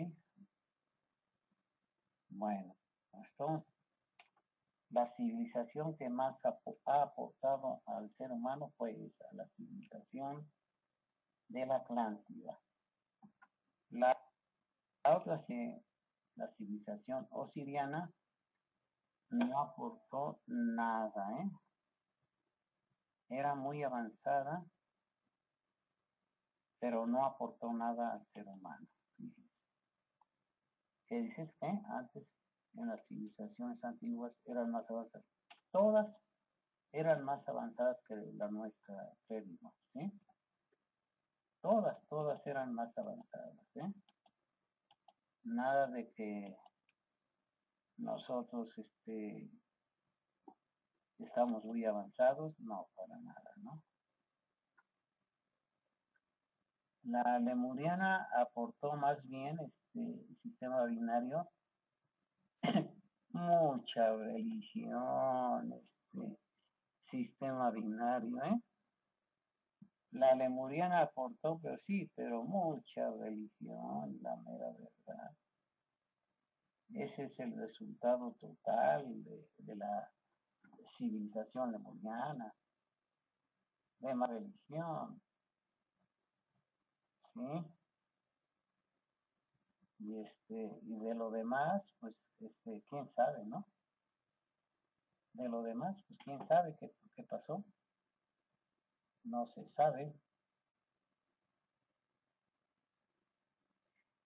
[2.31, 2.75] Bueno,
[3.13, 3.71] entonces,
[4.89, 10.51] la civilización que más ha aportado al ser humano fue esa, la civilización
[11.49, 12.59] de la Atlántida.
[13.91, 14.19] La,
[15.05, 15.45] otra,
[16.37, 18.11] la civilización osiriana,
[19.29, 21.51] no aportó nada, ¿eh?
[23.29, 24.65] Era muy avanzada,
[26.79, 28.89] pero no aportó nada al ser humano.
[31.11, 32.25] ¿Qué dices que antes
[32.75, 35.27] en las civilizaciones antiguas eran más avanzadas.
[35.73, 36.07] Todas
[36.93, 40.13] eran más avanzadas que la nuestra, crédito, ¿sí?
[41.61, 43.93] Todas, todas eran más avanzadas, ¿eh?
[45.43, 46.57] Nada de que
[47.97, 49.51] nosotros este,
[51.19, 53.83] estamos muy avanzados, no, para nada, ¿no?
[57.11, 61.49] La lemuriana aportó más bien este sistema binario
[63.33, 66.39] mucha religión, este
[67.11, 68.63] sistema binario, ¿eh?
[70.13, 75.33] La lemuriana aportó, pero sí, pero mucha religión, la mera verdad.
[76.95, 80.09] Ese es el resultado total de, la
[80.97, 82.55] civilización lemuriana,
[83.99, 85.21] de más religión.
[87.35, 87.41] ¿Sí?
[89.99, 93.67] Y este, y de lo demás, pues este, quién sabe, ¿no?
[95.35, 97.65] De lo demás, pues quién sabe qué, qué pasó.
[99.25, 100.15] No se sabe.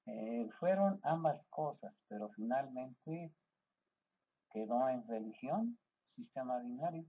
[0.07, 3.35] Eh, fueron ambas cosas, pero finalmente
[4.51, 5.79] quedó en religión,
[6.15, 7.05] sistema binario.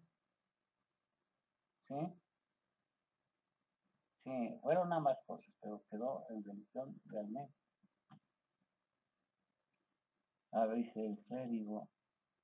[1.87, 1.95] ¿Sí?
[4.25, 7.53] Sí, fueron ambas cosas, pero quedó en religión realmente.
[10.51, 11.87] A veces el clérigo,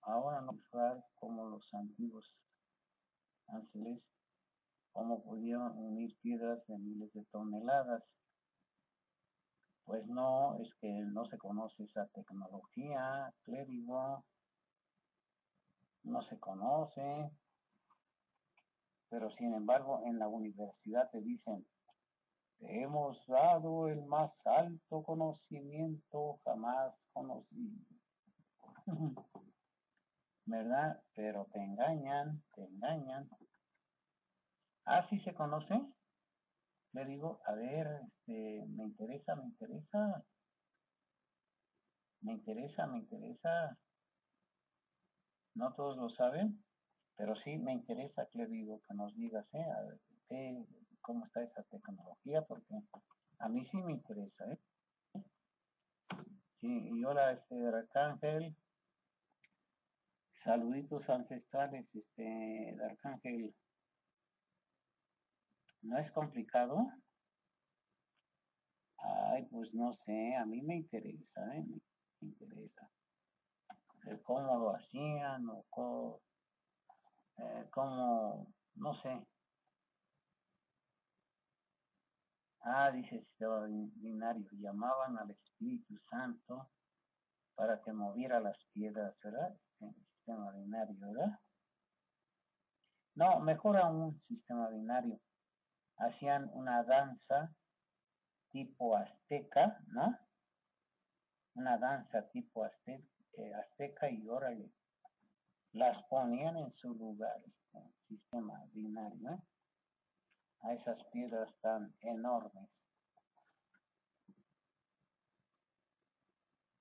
[0.02, 2.32] ahora no usar como los antiguos
[3.48, 4.00] ángeles,
[4.92, 8.04] cómo pudieron unir piedras de miles de toneladas.
[9.84, 14.24] Pues no, es que no se conoce esa tecnología, clérigo,
[16.04, 17.32] no se conoce,
[19.12, 21.68] pero sin embargo en la universidad te dicen,
[22.60, 27.78] te hemos dado el más alto conocimiento jamás conocido.
[30.46, 31.04] ¿Verdad?
[31.14, 33.30] Pero te engañan, te engañan.
[34.86, 35.82] Ah, sí se conoce.
[36.94, 40.24] Le digo, a ver, este, me interesa, me interesa.
[42.22, 43.78] Me interesa, me interesa.
[45.54, 46.64] No todos lo saben,
[47.16, 49.66] pero sí me interesa que le digo que nos digas, ¿eh?
[49.78, 50.66] A ver, ¿qué,
[51.02, 52.76] cómo está esa tecnología, porque
[53.40, 54.60] a mí sí me interesa, ¿eh?
[56.62, 58.56] Y hola, este, Arcángel,
[60.44, 63.54] Saluditos ancestrales, este, Arcángel.
[65.84, 66.92] ¿No es complicado?
[68.98, 71.64] Ay, pues no sé, a mí me interesa, ¿eh?
[72.22, 72.90] me interesa.
[74.24, 76.22] Cómo lo hacían o cómo,
[77.42, 79.26] eh, cómo, no sé.
[82.64, 83.66] Ah, dice sistema
[83.96, 86.70] binario, llamaban al Espíritu Santo
[87.56, 89.56] para que moviera las piedras, ¿verdad?
[89.56, 91.40] Este, sistema binario, ¿verdad?
[93.16, 95.20] No, mejor aún sistema binario.
[95.98, 97.54] Hacían una danza
[98.52, 100.18] tipo azteca, ¿no?
[101.56, 104.72] una danza tipo eh, azteca y órale,
[105.74, 109.40] las ponían en su lugar, este sistema binario, ¿eh?
[110.62, 112.70] a esas piedras tan enormes.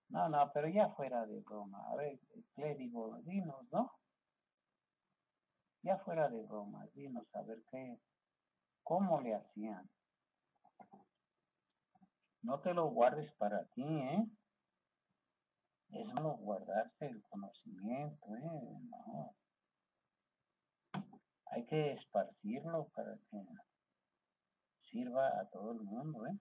[0.09, 1.89] No, no, pero ya fuera de broma.
[1.91, 2.19] A ver,
[2.55, 3.93] clérigo, dinos, ¿no?
[5.83, 7.99] Ya fuera de broma, dinos a ver qué,
[8.83, 9.89] cómo le hacían.
[12.43, 14.27] No te lo guardes para ti, ¿eh?
[15.93, 18.79] Es no guardarse el conocimiento, ¿eh?
[18.91, 19.35] No.
[21.47, 23.43] Hay que esparcirlo para que
[24.83, 26.39] sirva a todo el mundo, ¿eh?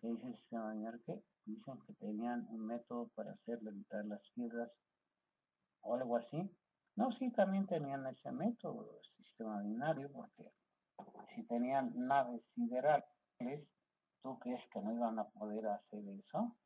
[0.00, 1.00] ¿Qué dice este señor?
[1.04, 1.22] ¿Qué?
[1.44, 4.70] Dicen que tenían un método para hacer levitar las piedras
[5.82, 6.50] o algo así.
[6.96, 10.50] No, sí, también tenían ese método, el sistema binario, porque
[11.34, 13.66] si tenían naves siderales,
[14.24, 16.56] ¿tú crees que no iban a poder hacer eso?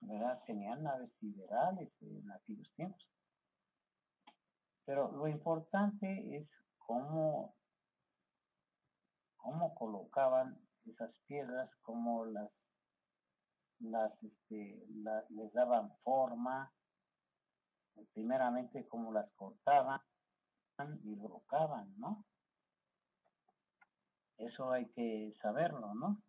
[0.00, 0.42] ¿Verdad?
[0.44, 3.08] Tenían naves siderales en aquellos tiempos.
[4.84, 7.54] Pero lo importante es cómo,
[9.36, 12.50] cómo colocaban esas piedras, cómo las,
[13.78, 14.84] las, este,
[15.30, 16.72] les daban forma,
[18.12, 20.00] primeramente cómo las cortaban
[21.04, 22.24] y brocaban, ¿no?
[24.38, 26.22] Eso hay que saberlo, ¿no?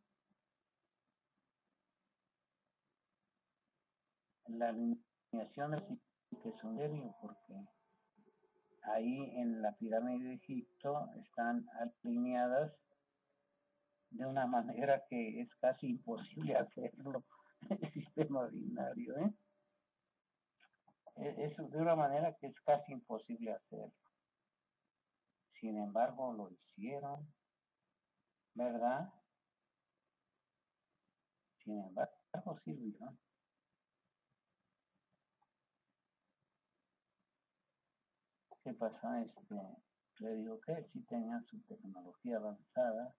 [4.47, 5.99] La alineación
[6.41, 7.53] que es un serio porque
[8.83, 11.67] ahí en la pirámide de Egipto están
[12.03, 12.73] alineadas
[14.11, 17.25] de una manera que es casi imposible hacerlo,
[17.69, 19.33] el sistema binario, ¿eh?
[21.17, 23.91] Es de una manera que es casi imposible hacerlo.
[25.59, 27.27] Sin embargo, lo hicieron,
[28.57, 29.13] ¿verdad?
[31.63, 33.15] Sin embargo, sirvió.
[38.63, 39.13] ¿Qué pasó?
[39.15, 39.55] Este,
[40.19, 43.15] le digo que sí tenían su tecnología avanzada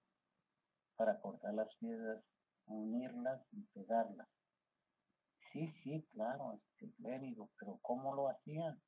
[0.96, 2.22] para cortar las piedras,
[2.66, 4.28] unirlas y pegarlas.
[5.52, 8.82] Sí, sí, claro, este clérigo, pero ¿cómo lo hacían?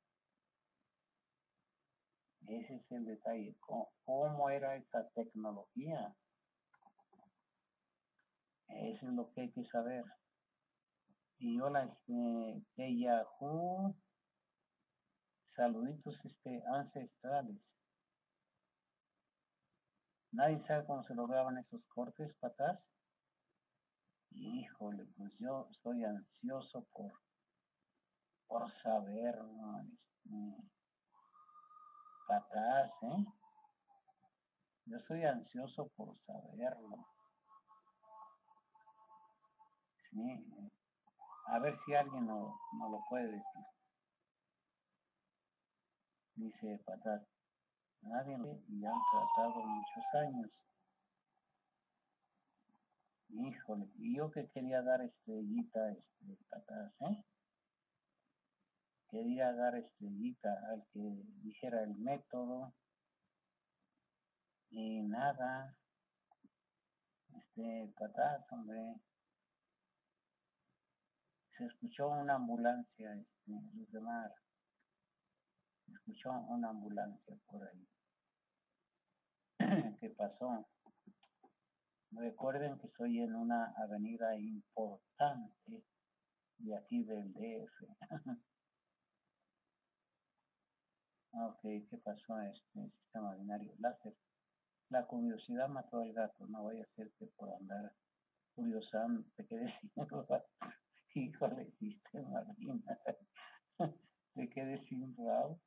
[2.47, 3.55] Ese es el detalle.
[4.05, 6.13] ¿Cómo, era esa tecnología?
[8.75, 10.05] Eso es lo que hay que saber.
[11.39, 13.95] Y hola, este, de Yahoo,
[15.55, 17.61] saluditos este, ancestrales.
[20.31, 22.79] Nadie sabe cómo se lograban esos cortes patas.
[24.31, 27.11] Híjole, pues yo estoy ansioso por,
[28.47, 29.35] por saber,
[29.91, 30.69] este,
[32.27, 33.25] patas, ¿eh?
[34.85, 37.07] Yo estoy ansioso por saberlo.
[40.13, 43.65] A ver si alguien no, no lo puede decir.
[46.35, 47.21] Dice patas,
[48.01, 48.37] nadie
[48.67, 50.65] y han tratado muchos años.
[53.29, 57.23] Híjole, y yo que quería dar estrellita este, patas, ¿eh?
[59.09, 60.99] Quería dar estrellita al que
[61.43, 62.73] dijera el método.
[64.69, 65.75] Y nada.
[67.35, 68.95] Este, patas, hombre.
[71.61, 74.33] Se escuchó una ambulancia, este, Luz de Mar.
[75.85, 77.87] Se escuchó una ambulancia por ahí.
[79.99, 80.67] ¿Qué pasó?
[82.13, 85.83] Recuerden que estoy en una avenida importante
[86.57, 87.83] de aquí del DF.
[91.33, 93.71] ok, ¿qué pasó este sistema binario?
[93.77, 94.15] Láser.
[94.89, 96.47] La curiosidad mató al gato.
[96.47, 97.93] No voy a hacer que por andar
[98.55, 100.07] curiosando te quedes sin
[101.13, 103.17] Híjole, sistema binario.
[104.33, 105.59] te quedes sin rabo.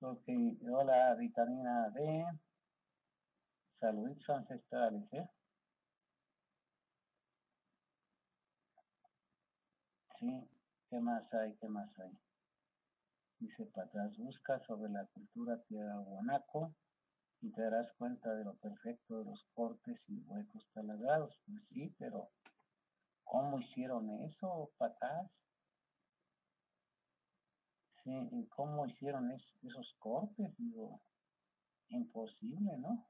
[0.00, 0.28] ok,
[0.70, 2.22] hola, vitamina D.
[3.80, 5.26] Saludos ancestrales, ¿eh?
[10.18, 10.48] Sí,
[10.90, 11.54] ¿qué más hay?
[11.56, 12.12] ¿Qué más hay?
[13.38, 16.74] Dice atrás, busca sobre la cultura guanaco
[17.40, 21.40] y te darás cuenta de lo perfecto de los cortes y huecos taladrados.
[21.46, 22.30] Pues sí, pero
[23.32, 25.30] ¿cómo hicieron eso, patas?
[28.04, 30.54] Sí, ¿cómo hicieron esos cortes?
[30.58, 31.00] Digo,
[31.88, 33.08] imposible, ¿no?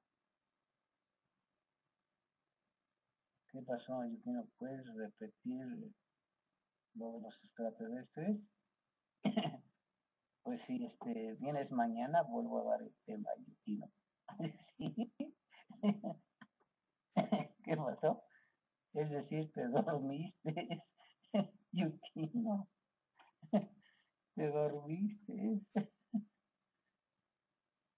[3.51, 5.67] ¿Qué pasó, no ¿Puedes repetir
[6.95, 8.39] lo de los extraterrestres?
[10.45, 13.91] pues si este, vienes mañana, vuelvo a dar el tema, Yukino.
[14.77, 15.13] ¿Sí?
[15.81, 16.17] ¿Qué
[17.65, 18.23] ¿Qué pasó?
[18.95, 20.83] Es decir, te dormiste,
[21.73, 22.69] Yukino.
[24.35, 25.61] Te dormiste.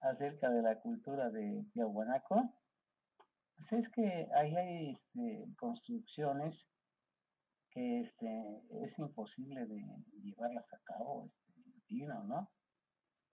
[0.01, 2.55] Acerca de la cultura de Tiahuanaco.
[3.57, 6.55] Pues es que ahí hay este, construcciones
[7.71, 9.83] que este, es imposible de
[10.23, 11.31] llevarlas a cabo,
[11.89, 12.51] este, ¿no?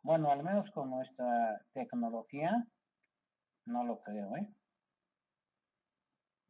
[0.03, 2.65] Bueno, al menos con nuestra tecnología,
[3.65, 4.51] no lo creo, ¿eh?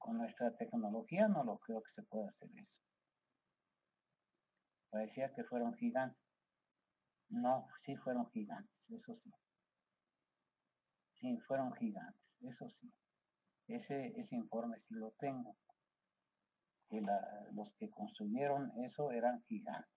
[0.02, 2.82] Con nuestra tecnología no lo creo que se pueda hacer eso.
[4.90, 6.20] Parecía que fueron gigantes.
[7.30, 9.32] No, sí fueron gigantes, eso sí.
[11.20, 12.92] Sí, fueron gigantes, eso sí.
[13.68, 15.56] Ese, ese informe sí lo tengo.
[16.90, 17.00] Que
[17.54, 19.94] los que construyeron eso eran gigantes.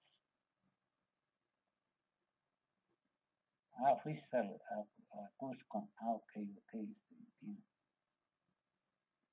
[3.72, 4.84] Ah, fuiste a, a.
[5.10, 7.73] Ah, ok, ok, este,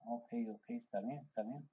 [0.06, 1.70] Ok, ok, está bien, está bien.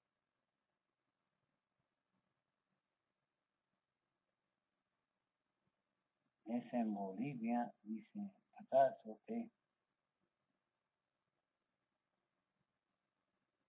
[6.46, 9.30] Es en Bolivia, dice, atrás, ok.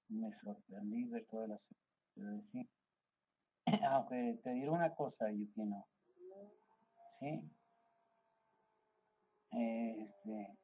[0.10, 1.70] Me sorprendí ver todas las
[2.52, 2.70] sí.
[3.88, 5.88] Aunque te diré una cosa, Yukino.
[7.20, 7.52] Sí.
[9.52, 10.58] este,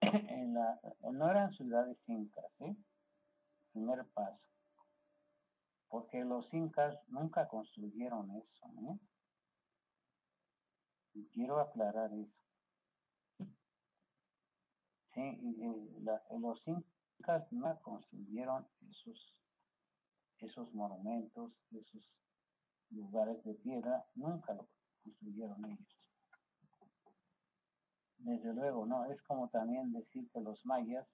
[0.00, 0.80] en la,
[1.12, 2.44] no eran ciudades incas.
[3.72, 4.48] Primer paso.
[5.88, 8.98] Porque los incas nunca construyeron eso, ¿eh?
[11.14, 12.40] Y quiero aclarar eso.
[15.12, 15.38] Sí,
[16.38, 19.34] los incas no construyeron esos,
[20.38, 22.08] esos monumentos, esos
[22.90, 24.68] lugares de piedra, nunca lo
[25.02, 25.99] construyeron ellos.
[28.20, 31.06] Desde luego, no, es como también decir que los mayas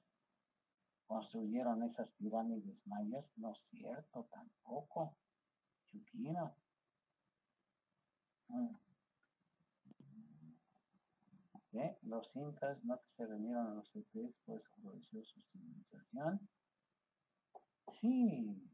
[1.06, 5.16] construyeron esas pirámides mayas, no es cierto tampoco,
[5.86, 6.54] Chuquino.
[8.48, 8.76] Mm.
[12.02, 16.40] Los incas no que se reunieron a los EPs, pues floreció su civilización.
[18.00, 18.70] Sí,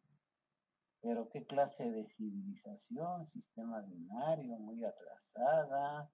[1.00, 6.08] pero qué clase de civilización, sistema binario, muy atrasada,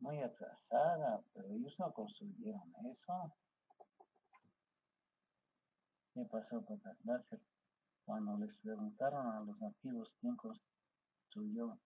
[0.00, 3.34] muy atrasada, pero ellos no construyeron eso.
[6.12, 7.40] ¿Qué pasó con las láser?
[8.04, 11.78] Cuando les preguntaron a los nativos quién construyó,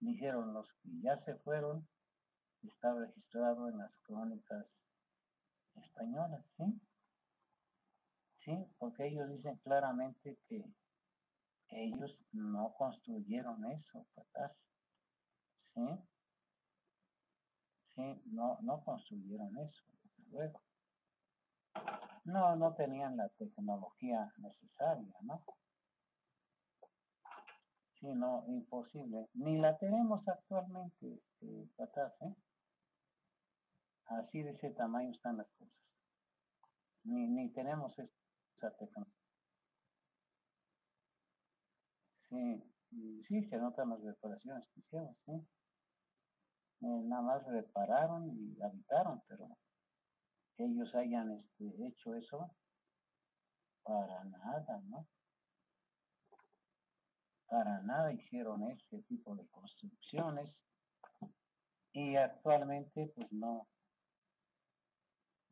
[0.00, 1.86] dijeron los que ya se fueron,
[2.62, 4.66] está registrado en las crónicas
[5.76, 6.80] españolas, ¿sí?
[8.44, 10.64] Sí, porque ellos dicen claramente que
[11.68, 14.52] ellos no construyeron eso, patas.
[15.74, 16.13] ¿Sí?
[17.94, 19.84] Sí, no, no construyeron eso,
[20.30, 20.60] luego.
[22.24, 25.44] No, no tenían la tecnología necesaria, ¿no?
[28.00, 29.28] Sí, no, imposible.
[29.34, 31.46] Ni la tenemos actualmente, este,
[32.20, 32.34] ¿eh?
[34.06, 35.74] Así de ese tamaño están las cosas.
[37.04, 39.14] Ni, ni tenemos esa tecnología.
[42.28, 42.64] Sí,
[43.28, 45.46] sí, se notan las reparaciones que hicimos, sí.
[46.80, 49.48] Eh, nada más repararon y habitaron, pero
[50.58, 52.54] ellos hayan este, hecho eso
[53.82, 55.06] para nada, ¿no?
[57.46, 60.64] Para nada hicieron ese tipo de construcciones
[61.92, 63.68] y actualmente pues no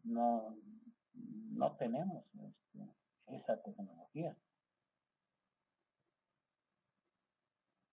[0.04, 0.56] no
[1.14, 2.96] no tenemos este,
[3.26, 4.36] esa tecnología.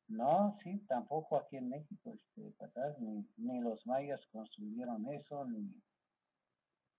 [0.10, 2.41] No, sí, tampoco aquí en México, este,
[2.99, 5.72] ni, ni los mayas construyeron eso, ni,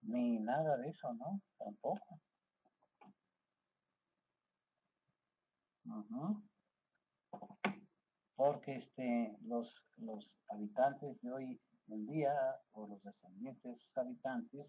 [0.02, 1.40] ni nada de eso, ¿no?
[1.58, 2.20] Tampoco.
[8.36, 12.32] Porque este, los, los habitantes de hoy en día,
[12.70, 14.66] o los descendientes habitantes,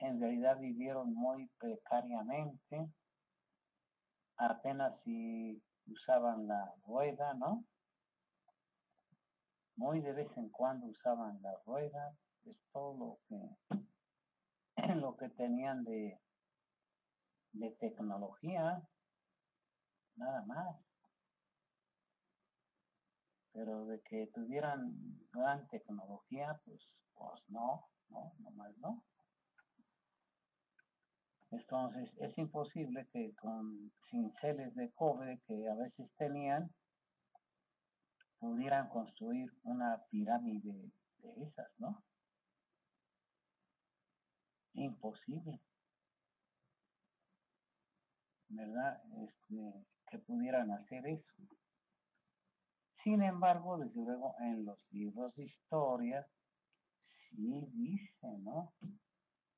[0.00, 2.90] en realidad vivieron muy precariamente,
[4.36, 7.64] apenas si usaban la rueda, ¿no?
[9.76, 13.76] Muy de vez en cuando usaban la rueda, es todo lo que,
[14.96, 16.20] lo que tenían de,
[17.52, 18.86] de tecnología,
[20.16, 20.76] nada más.
[23.52, 24.94] Pero de que tuvieran
[25.32, 29.04] gran tecnología, pues, pues no, no, nomás no.
[31.54, 36.70] Entonces es imposible que con cinceles de cobre que a veces tenían,
[38.38, 42.02] pudieran construir una pirámide de esas, ¿no?
[44.74, 45.60] Imposible.
[48.48, 49.02] ¿verdad?
[49.22, 51.34] Este, que pudieran hacer eso.
[53.02, 56.26] Sin embargo, desde luego, en los libros de historia,
[57.06, 58.72] sí dice, ¿no?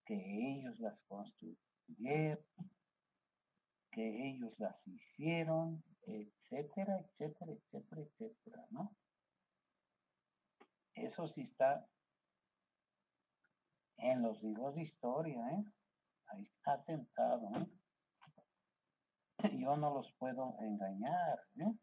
[0.04, 1.58] Que ellos las construyeron,
[3.90, 8.94] que ellos las hicieron, etcétera, etcétera, etcétera, etcétera, ¿no?
[10.94, 11.86] Eso sí está
[13.98, 15.64] en los libros de historia, ¿eh?
[16.28, 17.66] Ahí está sentado, ¿eh?
[19.58, 21.78] Yo no los puedo engañar, ¿eh?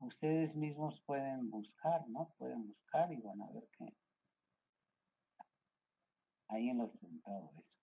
[0.00, 2.34] Ustedes mismos pueden buscar, ¿no?
[2.38, 3.94] Pueden buscar y van a ver que
[6.50, 7.78] ahí en los sentado eso.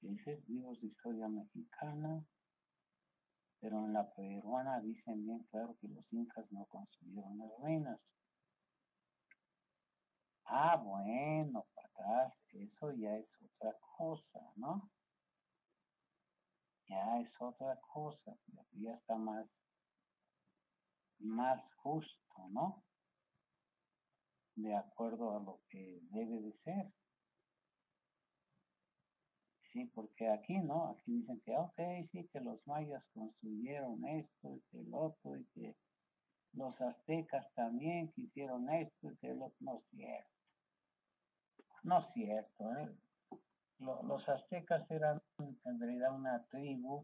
[0.00, 2.24] Dice libros de historia mexicana,
[3.60, 8.00] pero en la peruana dicen bien claro que los incas no construyeron las reinas.
[10.46, 14.90] Ah, bueno, atrás, eso ya es otra cosa, ¿no?
[16.86, 18.36] Ya es otra cosa,
[18.72, 19.46] ya está más,
[21.18, 22.84] más justo, ¿no?
[24.56, 26.92] De acuerdo a lo que debe de ser.
[29.72, 30.90] Sí, porque aquí, ¿no?
[30.90, 31.80] Aquí dicen que, ok,
[32.12, 35.76] sí, que los mayas construyeron esto y que el otro y que
[36.52, 40.30] los aztecas también hicieron esto y que lo no es cierto.
[41.82, 42.96] No es cierto, ¿eh?
[43.78, 47.02] los aztecas eran en realidad una tribu,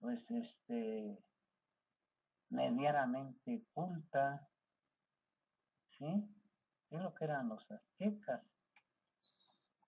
[0.00, 1.18] pues este,
[2.50, 4.48] medianamente culta,
[5.98, 6.28] ¿sí?
[6.90, 8.42] Es lo que eran los aztecas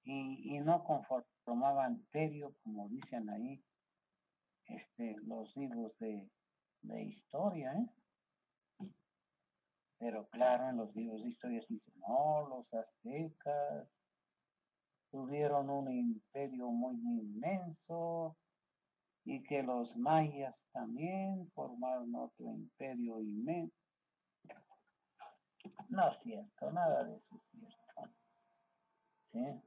[0.05, 3.63] y, no conformaban terio, como dicen ahí
[4.67, 6.29] este, los libros de,
[6.83, 7.87] de historia, ¿eh?
[9.99, 13.87] Pero claro, en los libros de historia se dicen, no, los aztecas
[15.11, 18.37] tuvieron un imperio muy inmenso
[19.25, 23.77] y que los mayas también formaron otro imperio inmenso.
[25.89, 28.15] No es cierto, nada de eso es cierto.
[29.33, 29.63] ¿Sí?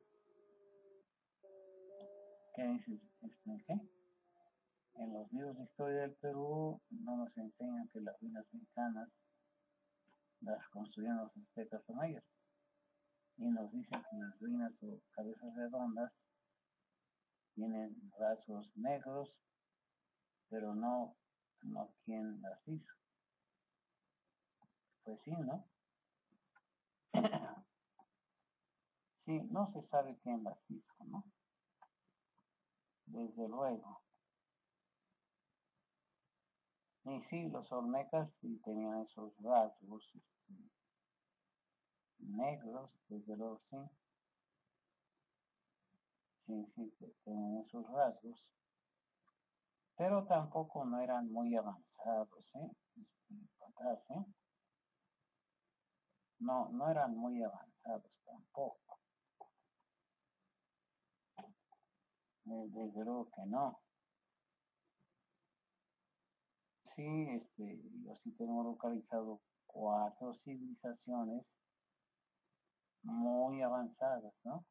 [2.56, 3.02] ¿Qué dices?
[3.22, 3.74] Este, ¿Qué?
[4.96, 9.10] En los libros de historia del Perú no nos enseñan que las ruinas mexicanas
[10.42, 12.24] las construyeron los aztecas o mayas.
[13.38, 16.14] Y nos dicen que las ruinas o cabezas redondas
[17.56, 19.32] tienen rasgos negros,
[20.50, 21.16] pero no,
[21.64, 22.94] no quién las hizo.
[25.04, 25.73] Pues sí, ¿no?
[29.26, 31.24] Sí, no se sabe quién las hizo, ¿no?
[33.14, 34.02] desde luego.
[37.06, 40.54] Y sí, los olmecas sí tenían esos rasgos este,
[42.20, 43.78] negros, desde luego sí.
[46.46, 48.50] Sí, sí, tenían esos rasgos.
[49.96, 52.72] Pero tampoco no eran muy avanzados, ¿eh?
[53.30, 54.26] Este, ¿eh?
[56.44, 59.00] No, no eran muy avanzados tampoco.
[62.44, 63.80] Desde luego que no.
[66.96, 71.46] Sí, este, yo sí tengo localizado cuatro civilizaciones
[73.04, 74.66] muy avanzadas, ¿no?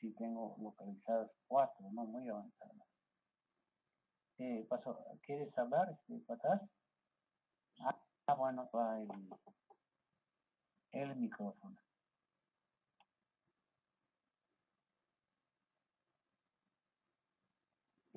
[0.00, 2.06] Sí tengo localizadas cuatro, ¿no?
[2.06, 2.88] Muy avanzadas.
[4.36, 4.98] ¿Qué pasó?
[5.22, 6.62] ¿Quieres hablar, este, patas?
[7.80, 9.08] Ah, bueno, va el,
[10.92, 11.76] el micrófono.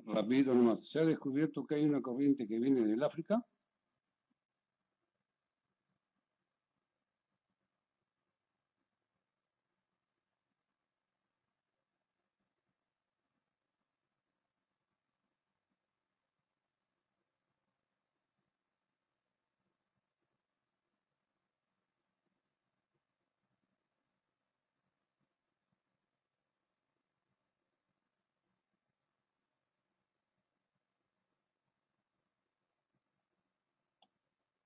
[0.06, 3.44] Rápido nomás, se ha descubierto que hay una corriente que viene del África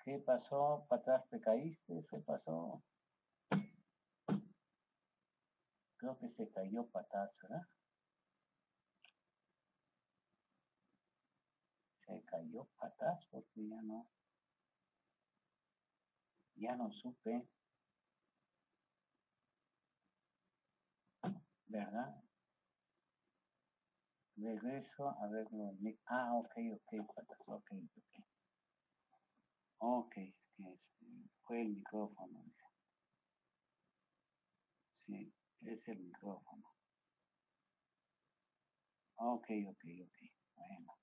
[0.05, 0.85] ¿Qué pasó?
[0.89, 2.05] ¿Para atrás te caíste?
[2.11, 2.83] ¿Qué pasó?
[5.97, 7.63] Creo que se cayó patas, ¿verdad?
[12.05, 14.09] Se cayó patas porque ya no,
[16.57, 17.47] ya no supe,
[21.67, 22.23] ¿verdad?
[24.37, 25.75] Regreso a verlo.
[26.07, 28.25] Ah, ok, ok, patas, ok, ok.
[29.85, 30.79] Ok, que
[31.43, 32.45] fue el micrófono.
[35.07, 36.63] Sí, es el micrófono.
[39.17, 40.19] Ok, ok, ok.
[40.55, 40.97] Bueno.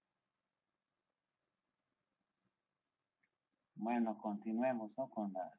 [3.75, 5.09] Bueno, continuemos ¿no?
[5.09, 5.51] con las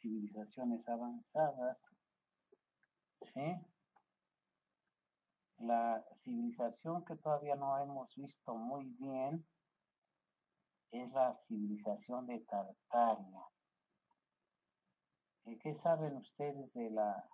[0.00, 1.78] civilizaciones avanzadas.
[3.32, 3.54] ¿Sí?
[5.58, 9.46] La civilización que todavía no hemos visto muy bien
[10.90, 13.42] es la civilización de Tartaria.
[15.62, 17.28] ¿Qué saben ustedes de la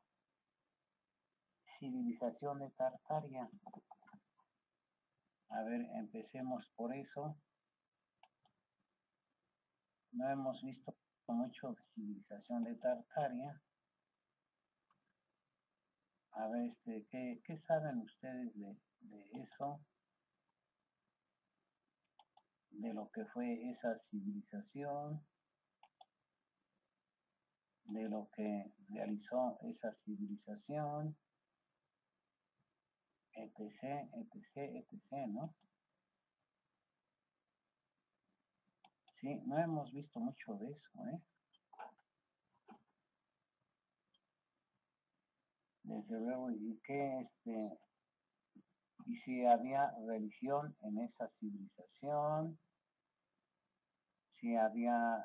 [1.78, 3.48] civilización de Tartaria?
[5.48, 7.36] A ver, empecemos por eso.
[10.12, 10.94] No hemos visto
[11.26, 13.60] mucho civilización de Tartaria.
[16.32, 19.80] A ver, este, ¿qué, saben ustedes de, de eso?
[22.72, 25.22] De lo que fue esa civilización
[27.92, 31.16] de lo que realizó esa civilización,
[33.34, 35.54] etc., etc., etc., ¿no?
[39.20, 41.20] Sí, no hemos visto mucho de eso, ¿eh?
[45.84, 47.78] Desde luego, y que este,
[49.06, 52.58] y si había religión en esa civilización,
[54.40, 55.24] si había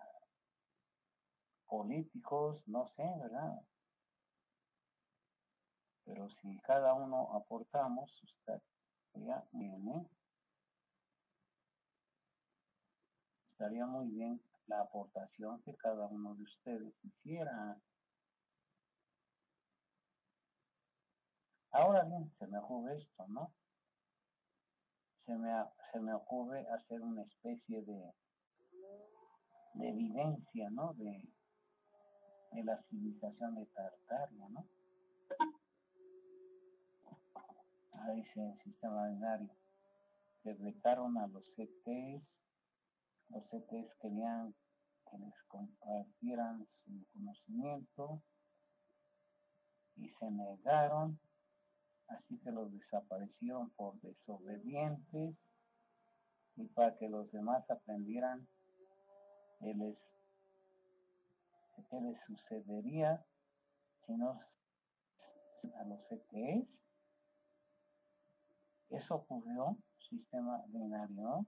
[1.67, 3.61] políticos, no sé, ¿verdad?
[6.05, 10.07] Pero si cada uno aportamos, estaría bien, ¿eh?
[13.51, 17.78] Estaría muy bien la aportación que cada uno de ustedes hiciera.
[21.71, 23.51] Ahora bien, se me ocurre esto, ¿no?
[25.28, 25.51] Se me,
[25.91, 28.13] se me ocurre hacer una especie de,
[29.73, 30.93] de evidencia, ¿no?
[30.93, 31.21] De,
[32.53, 34.65] de la civilización de Tartaria, ¿no?
[38.15, 39.53] Dice el sistema binario.
[40.43, 42.23] Decretaron a los CTs,
[43.30, 44.55] los CTs querían
[45.11, 48.23] que les compartieran su conocimiento
[49.97, 51.19] y se negaron,
[52.07, 55.35] así que los desaparecieron por desobedientes
[56.55, 58.47] y para que los demás aprendieran,
[59.61, 59.97] les
[61.89, 63.23] qué les sucedería
[64.05, 64.35] si no
[65.79, 66.67] a los CTEs.
[68.89, 71.45] Eso ocurrió, sistema binario.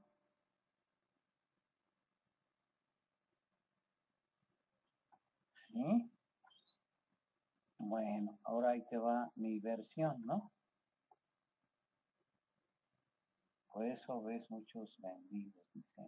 [5.71, 6.11] ¿Sí?
[7.79, 10.51] Bueno, ahora ahí te va mi versión, ¿no?
[13.73, 16.03] Por eso ves muchos vendidos, dice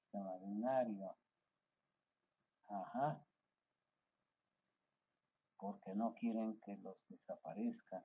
[0.00, 1.16] sistema binario.
[2.68, 3.22] Ajá
[5.58, 8.02] porque no quieren que los desaparezcan.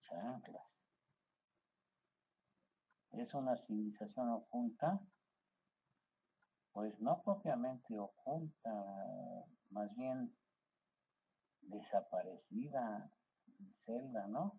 [0.00, 0.66] Chanclas.
[3.12, 5.00] ¿Es una civilización oculta?
[6.72, 10.36] Pues no propiamente oculta, más bien
[11.68, 13.10] desaparecida,
[13.84, 14.58] celda, ¿no?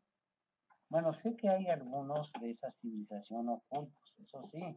[0.90, 4.76] Bueno, sé que hay algunos de esa civilización ocultos, eso sí.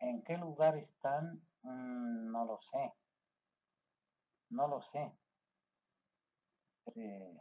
[0.00, 1.42] ¿En qué lugar están?
[1.62, 2.92] Mm, no lo sé.
[4.50, 5.12] No lo sé.
[6.86, 7.38] Este,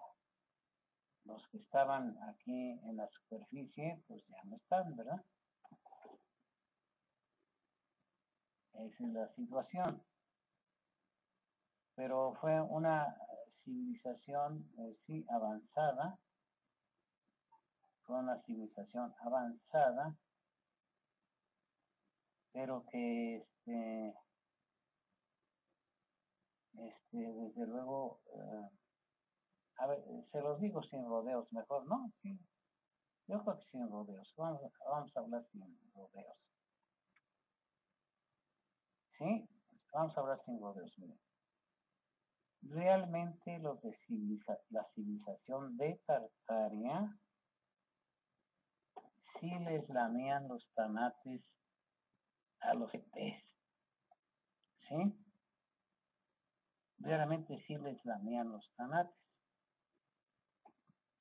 [1.26, 5.24] los que estaban aquí en la superficie, pues ya no están, ¿verdad?
[8.74, 10.04] Esa es la situación.
[11.96, 13.18] Pero fue una
[13.68, 16.18] civilización, eh, sí, avanzada.
[18.06, 20.16] Fue una civilización avanzada,
[22.54, 24.16] pero que, este,
[26.78, 28.70] este desde luego, eh,
[29.80, 30.02] a ver,
[30.32, 32.10] se los digo sin rodeos, mejor, ¿no?
[33.28, 34.34] Yo creo que sin rodeos.
[34.38, 35.62] Vamos, vamos a hablar sin
[35.94, 36.38] rodeos.
[39.18, 39.50] ¿Sí?
[39.92, 41.20] Vamos a hablar sin rodeos, miren.
[42.62, 43.98] Realmente los de
[44.70, 47.18] la civilización de Tartaria
[49.40, 51.44] sí les lamían los tanates
[52.60, 53.44] a los ETs.
[54.80, 54.96] ¿Sí?
[57.00, 59.16] Realmente sí les lamían los tanates.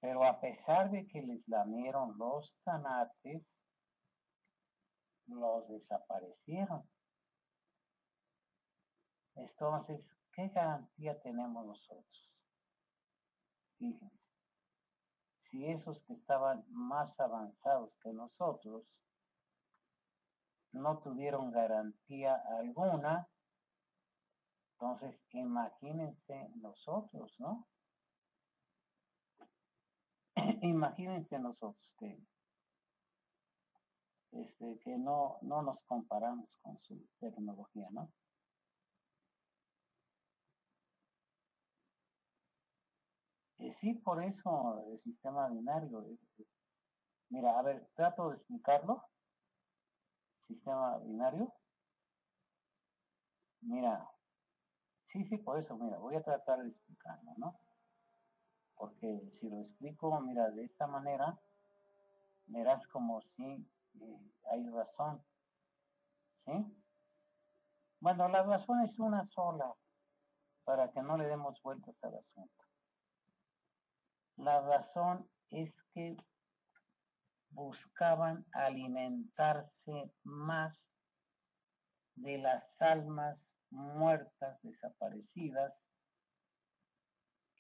[0.01, 3.43] Pero a pesar de que les lamieron los tanates,
[5.27, 6.89] los desaparecieron.
[9.35, 10.01] Entonces,
[10.37, 12.37] ¿qué garantía tenemos nosotros?
[13.79, 14.21] Fíjense,
[15.51, 19.03] si esos que estaban más avanzados que nosotros
[20.73, 23.27] no tuvieron garantía alguna,
[24.73, 27.67] entonces imagínense nosotros, ¿no?
[30.61, 32.23] imagínense nosotros que,
[34.33, 38.13] este, que no, no nos comparamos con su tecnología, ¿no?
[43.81, 46.05] Sí, por eso el sistema binario.
[47.29, 49.03] Mira, a ver, trato de explicarlo.
[50.47, 51.53] Sistema binario.
[53.63, 54.09] Mira,
[55.13, 57.59] sí, sí, por eso, mira, voy a tratar de explicarlo, ¿no?
[58.77, 61.37] Porque si lo explico, mira, de esta manera,
[62.47, 63.69] verás como si
[64.01, 65.25] eh, hay razón.
[66.45, 66.53] ¿Sí?
[68.01, 69.75] Bueno, la razón es una sola,
[70.65, 72.66] para que no le demos vueltas al asunto.
[74.37, 76.17] La razón es que
[77.51, 80.79] buscaban alimentarse más
[82.17, 83.39] de las almas
[83.71, 85.75] muertas, desaparecidas,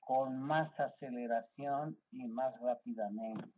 [0.00, 3.52] con más aceleración y más rápidamente.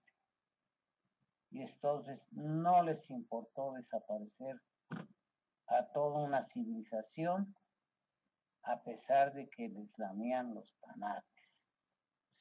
[1.51, 4.61] Y entonces no les importó desaparecer
[5.67, 7.55] a toda una civilización
[8.63, 11.49] a pesar de que les lamían los tanates.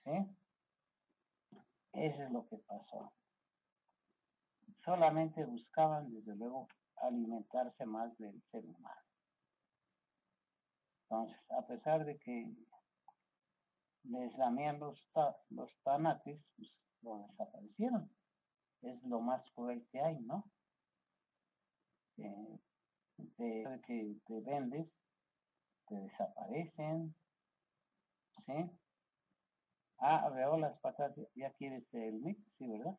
[0.03, 0.37] ¿Sí?
[1.97, 3.11] Eso es lo que pasó.
[4.85, 6.67] Solamente buscaban, desde luego,
[6.97, 9.01] alimentarse más del ser humano.
[11.03, 12.53] Entonces, a pesar de que
[14.03, 15.09] les lamían los,
[15.49, 16.69] los tanates, pues
[17.01, 18.11] lo desaparecieron.
[18.83, 20.45] Es lo más cruel que hay, ¿no?
[22.17, 24.87] de que te vendes,
[25.87, 27.15] te desaparecen,
[28.45, 28.71] ¿sí?
[29.99, 32.97] Ah, veo las patas, ya quieres el mix, sí, ¿verdad?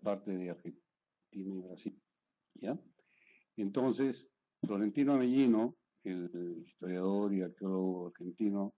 [0.00, 0.84] Parte de Argentina
[1.32, 2.02] y Brasil.
[2.54, 2.78] ¿ya?
[3.56, 4.28] Entonces,
[4.62, 8.74] Florentino Avellino, el historiador y arqueólogo argentino,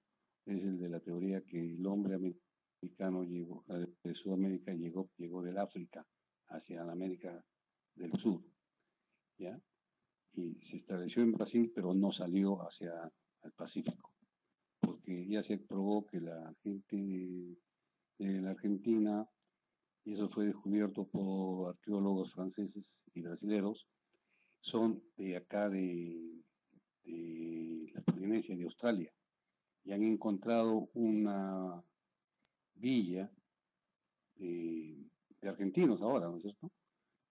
[0.47, 3.65] es el de la teoría que el hombre americano llegó,
[4.03, 6.05] de Sudamérica llegó, llegó del África
[6.49, 7.45] hacia la América
[7.95, 8.43] del Sur,
[9.39, 9.61] ¿ya?
[10.35, 12.93] Y se estableció en Brasil, pero no salió hacia
[13.43, 14.13] el Pacífico,
[14.81, 17.57] porque ya se probó que la gente de,
[18.19, 19.29] de la Argentina
[20.05, 23.87] y eso fue descubierto por arqueólogos franceses y brasileños,
[24.61, 26.43] son de acá de,
[27.95, 29.13] la Polinesia, de Australia,
[29.85, 31.83] y han encontrado una
[32.75, 33.31] villa
[34.37, 35.11] de,
[35.43, 36.71] argentinos ahora, ¿no es cierto?,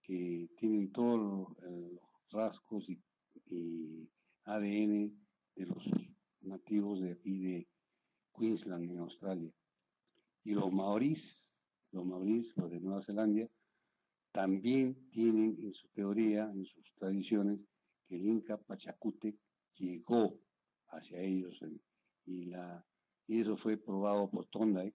[0.01, 2.01] que tienen todos los
[2.31, 2.99] rasgos y,
[4.43, 5.13] ADN
[5.55, 5.85] de los
[6.41, 7.67] nativos de aquí de
[8.37, 9.51] Queensland, en Australia.
[10.43, 11.40] Y los maoríes
[12.05, 13.47] los los de Nueva Zelanda,
[14.31, 17.65] también tienen en su teoría, en sus tradiciones,
[18.07, 19.37] que el Inca Pachacute
[19.75, 20.39] llegó
[20.89, 21.59] hacia ellos
[22.25, 22.85] y, la,
[23.27, 24.93] y eso fue probado por Tonday,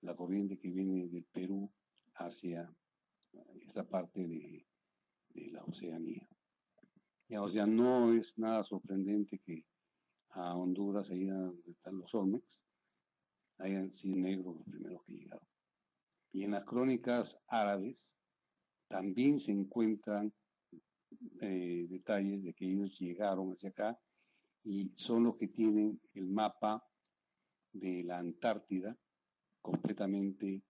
[0.00, 1.70] la corriente que viene del Perú
[2.14, 2.72] hacia
[3.62, 4.66] esta parte de,
[5.50, 6.28] la Oceanía.
[7.38, 9.64] o sea, no es nada sorprendente que
[10.30, 12.64] a Honduras, ahí donde están los Olmecs,
[13.58, 15.53] hayan sido negros los primeros que llegaron.
[16.34, 18.12] Y en las crónicas árabes
[18.88, 20.32] también se encuentran
[21.40, 23.96] eh, detalles de que ellos llegaron hacia acá
[24.64, 26.84] y son los que tienen el mapa
[27.72, 28.96] de la Antártida
[29.62, 30.60] completamente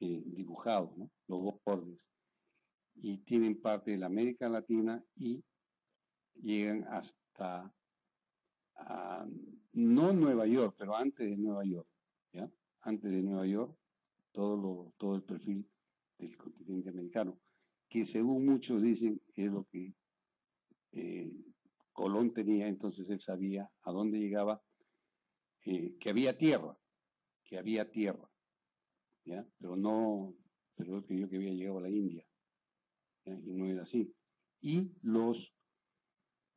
[0.00, 1.10] eh, dibujado, ¿no?
[1.26, 2.08] los bordes,
[2.94, 5.44] y tienen parte de la América Latina y
[6.40, 7.70] llegan hasta,
[9.72, 11.88] no Nueva York, pero antes de Nueva York,
[12.32, 12.50] ¿ya?
[12.80, 13.76] Antes de Nueva York,
[14.32, 15.68] todo, todo el perfil
[16.18, 17.38] del continente americano,
[17.88, 19.94] que según muchos dicen es lo que
[20.92, 21.32] eh,
[21.92, 24.62] Colón tenía, entonces él sabía a dónde llegaba,
[25.64, 26.76] eh, que había tierra,
[27.44, 28.28] que había tierra,
[29.24, 30.34] pero no,
[30.74, 32.24] pero él creyó que había llegado a la India,
[33.24, 34.14] y no era así.
[34.60, 35.52] Y los,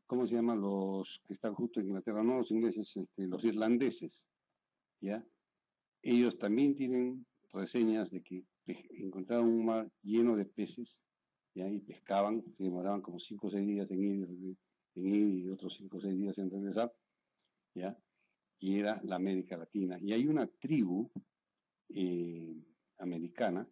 [0.05, 0.61] ¿cómo se llaman?
[0.61, 4.27] Los que están justo en Inglaterra, no los ingleses, este, los irlandeses,
[5.01, 5.25] ¿ya?
[6.01, 11.03] Ellos también tienen reseñas de que encontraban un mar lleno de peces,
[11.53, 14.57] y pescaban, se demoraban como 5 o 6 días en ir,
[14.95, 16.93] en ir y otros 5 o 6 días en regresar,
[17.75, 17.97] ¿ya?
[18.59, 19.97] y era la América Latina.
[19.99, 21.11] Y hay una tribu
[21.89, 22.63] eh,
[22.99, 23.67] americana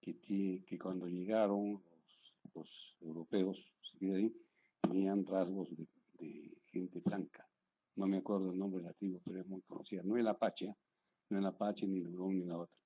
[0.00, 0.18] que,
[0.64, 2.12] que cuando llegaron los
[2.54, 4.32] los europeos, si quiere
[4.80, 5.68] tenían rasgos
[6.18, 7.46] de, gente blanca.
[7.96, 10.02] No me acuerdo el nombre de la tribu, pero es muy conocida.
[10.02, 10.74] No el Apache,
[11.28, 12.76] no el Apache, ni el Hurón, ni la otra,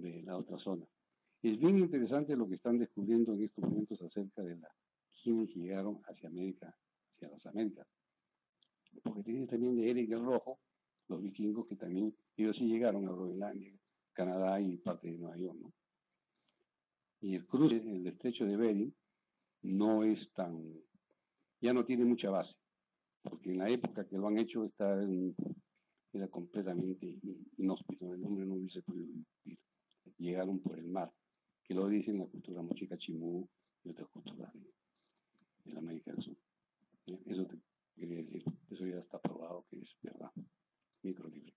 [0.00, 0.86] de la otra zona.
[1.42, 4.68] Es bien interesante lo que están descubriendo en estos momentos acerca de la
[5.22, 6.74] quienes llegaron hacia América,
[7.12, 7.86] hacia las Américas.
[9.02, 10.60] Porque tiene también de Eric el Rojo,
[11.08, 13.74] los vikingos que también, ellos sí llegaron a Groenlandia,
[14.12, 15.72] Canadá y parte de Nueva York, ¿no?
[17.20, 18.94] Y el cruce, el estrecho de Bering,
[19.62, 20.72] no es tan,
[21.60, 22.54] ya no tiene mucha base,
[23.22, 25.02] porque en la época que lo han hecho está
[26.12, 27.18] era completamente
[27.58, 29.06] inhóspito, el hombre no hubiese podido
[29.44, 29.58] vivir.
[30.16, 31.12] Llegaron por el mar,
[31.64, 33.48] que lo dicen la cultura mochica chimú
[33.84, 36.36] y otras culturas de, la América del Sur.
[37.26, 37.58] Eso te
[37.94, 40.30] quería decir, eso ya está probado que es verdad,
[41.02, 41.54] microlibre.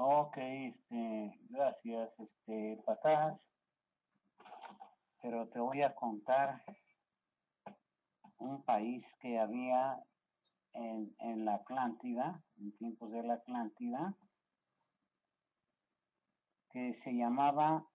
[0.00, 3.40] Ok, este, gracias, este, Patás.
[5.20, 6.62] Pero te voy a contar
[8.38, 10.00] un país que había
[10.72, 14.16] en, la Atlántida, en tiempos de la Atlántida,
[16.70, 17.86] que se llamaba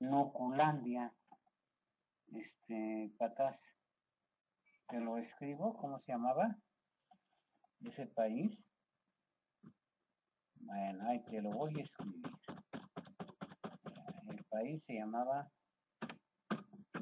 [0.00, 1.12] Noculandia.
[2.32, 3.58] Este, Patás,
[4.88, 6.56] te lo escribo, ¿cómo se llamaba
[7.80, 8.58] ese país?
[10.56, 12.22] Bueno, ahí te lo voy a escribir.
[14.28, 15.50] El país se llamaba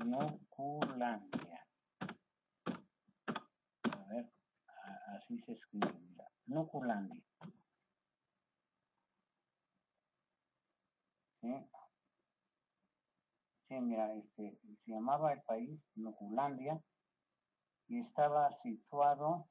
[0.04, 1.66] Noculandia.
[3.84, 4.30] A ver,
[5.16, 6.28] así se escribe, mira.
[6.46, 7.22] Noculandia.
[11.40, 11.70] ¿Sí?
[13.68, 16.80] Sí, mira, este, se llamaba el país Noculandia
[17.88, 19.48] y estaba situado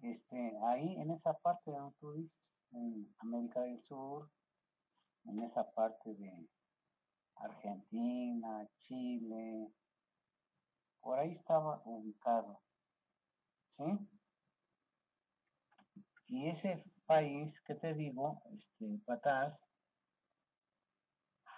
[0.00, 2.32] este, ahí en esa parte donde tú dices,
[2.72, 4.30] en América del Sur,
[5.24, 6.48] en esa parte de
[7.36, 9.72] Argentina, Chile,
[11.00, 12.60] por ahí estaba ubicado,
[13.78, 14.08] ¿sí?
[16.26, 19.58] Y ese país que te digo, este, Patás,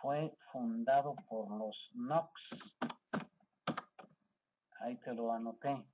[0.01, 2.33] fue fundado por los Nox.
[4.81, 5.85] Ahí te lo anoté.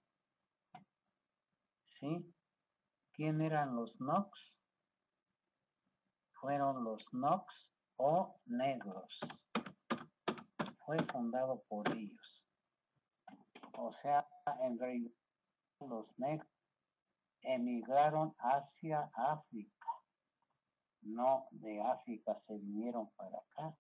[1.99, 2.35] ¿Sí?
[3.15, 4.55] ¿Quién eran los Nox?
[6.35, 9.19] Fueron los Nox o negros.
[10.85, 12.45] Fue fundado por ellos.
[13.73, 14.29] O sea,
[14.61, 15.26] en realidad
[15.81, 16.49] los negros
[17.43, 19.89] emigraron hacia África.
[21.03, 23.77] No de África se vinieron para acá.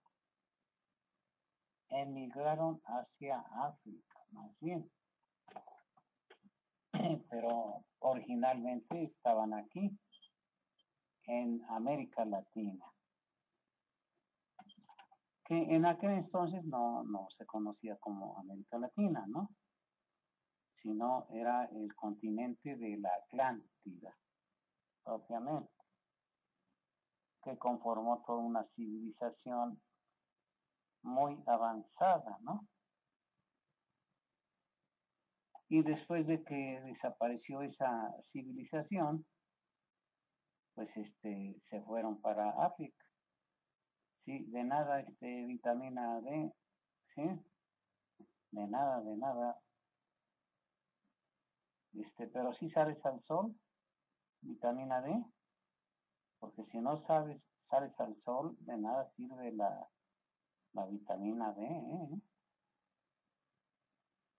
[1.88, 4.88] Emigraron hacia África, más bien.
[7.30, 9.90] pero originalmente estaban aquí,
[11.24, 12.84] en América Latina,
[15.44, 19.51] que en aquel entonces no, no se conocía como América Latina, ¿no?
[20.82, 24.16] Sino era el continente de la Atlántida,
[25.02, 25.72] propiamente,
[27.42, 29.80] que conformó toda una civilización
[31.02, 32.66] muy avanzada, ¿no?
[35.68, 39.26] Y después de que desapareció esa civilización,
[40.74, 43.04] pues este, se fueron para África.
[44.24, 46.52] Sí, de nada, este, vitamina D,
[47.14, 47.22] sí,
[48.50, 49.58] de nada, de nada.
[51.99, 53.55] Este, pero si sales al sol,
[54.42, 55.24] vitamina D,
[56.38, 57.40] porque si no sabes,
[57.70, 59.88] sales al sol, de nada sirve la,
[60.72, 62.20] la vitamina D, ¿eh?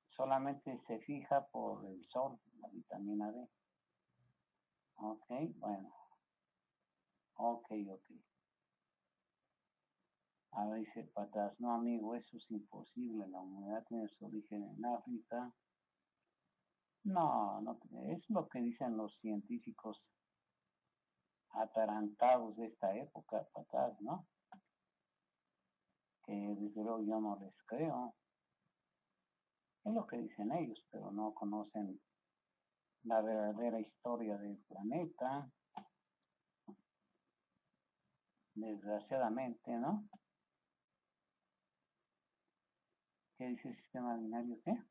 [0.10, 3.48] solamente se fija por el sol, la vitamina D.
[4.96, 5.28] Ok,
[5.58, 5.94] bueno.
[7.36, 8.04] Ok, ok.
[10.52, 14.86] A ver, dice Patas, no amigo, eso es imposible, la humanidad tiene su origen en
[14.86, 15.54] África.
[17.04, 17.80] No, no,
[18.12, 20.04] es lo que dicen los científicos
[21.52, 24.28] atarantados de esta época, Patas, ¿no?
[26.24, 28.14] Que desde luego yo no les creo.
[29.86, 32.00] Es lo que dicen ellos, pero no conocen
[33.04, 35.50] la verdadera historia del planeta.
[38.54, 40.10] Desgraciadamente, ¿no?
[43.38, 44.84] ¿Qué dice el sistema binario qué?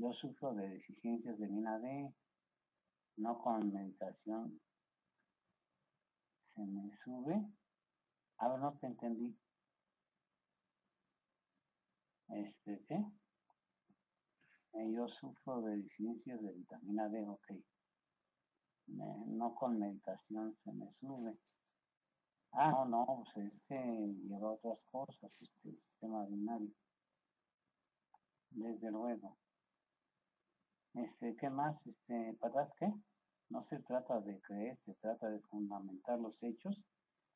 [0.00, 2.10] Yo sufro de deficiencias de mina D,
[3.18, 4.58] no con meditación
[6.54, 7.46] se me sube.
[8.38, 9.36] A ver, no te entendí.
[12.28, 13.04] Este, ¿qué?
[14.94, 17.52] yo sufro de deficiencias de vitamina D, ok.
[18.86, 21.36] No con meditación se me sube.
[22.52, 23.76] Ah, no, no, pues es que
[24.26, 26.72] lleva otras cosas, este sistema binario.
[28.48, 29.36] Desde luego.
[30.94, 31.86] Este, ¿qué más?
[31.86, 32.92] Este, ¿patas qué?
[33.48, 36.82] No se trata de creer, se trata de fundamentar los hechos.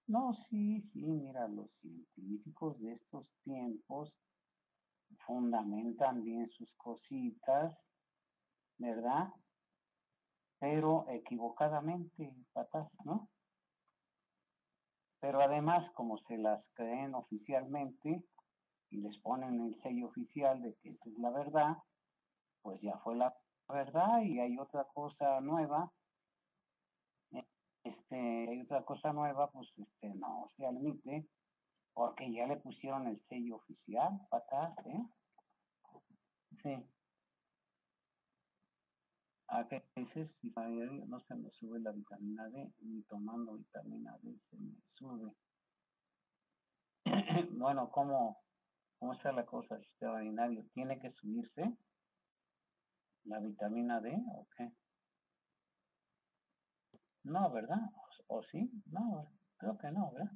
[0.06, 1.70] No, sí, sí, mira, los
[2.14, 4.20] científicos de estos tiempos
[5.26, 7.74] fundamentan bien sus cositas,
[8.78, 9.28] ¿verdad?
[10.58, 13.28] Pero equivocadamente, patas, ¿no?
[15.20, 18.24] Pero además, como se las creen oficialmente
[18.90, 21.76] y les ponen el sello oficial de que esa es la verdad,
[22.62, 23.34] pues ya fue la
[23.68, 25.92] verdad y hay otra cosa nueva.
[27.84, 28.16] Este,
[28.48, 31.28] hay otra cosa nueva, pues este no se admite
[31.92, 35.04] porque ya le pusieron el sello oficial, patas, ¿eh?
[36.62, 36.84] Sí.
[39.48, 40.30] ¿A qué dices?
[40.40, 40.52] Si
[41.06, 45.32] no se me sube la vitamina D, ni tomando vitamina D se me sube.
[47.52, 48.42] bueno, ¿cómo,
[48.98, 50.64] ¿cómo está la cosa, sistema binario?
[50.72, 51.76] ¿Tiene que subirse
[53.24, 54.72] la vitamina D o qué?
[57.24, 57.80] No, ¿verdad?
[58.28, 58.70] ¿O, o sí?
[58.86, 60.32] No, creo que no, ¿verdad?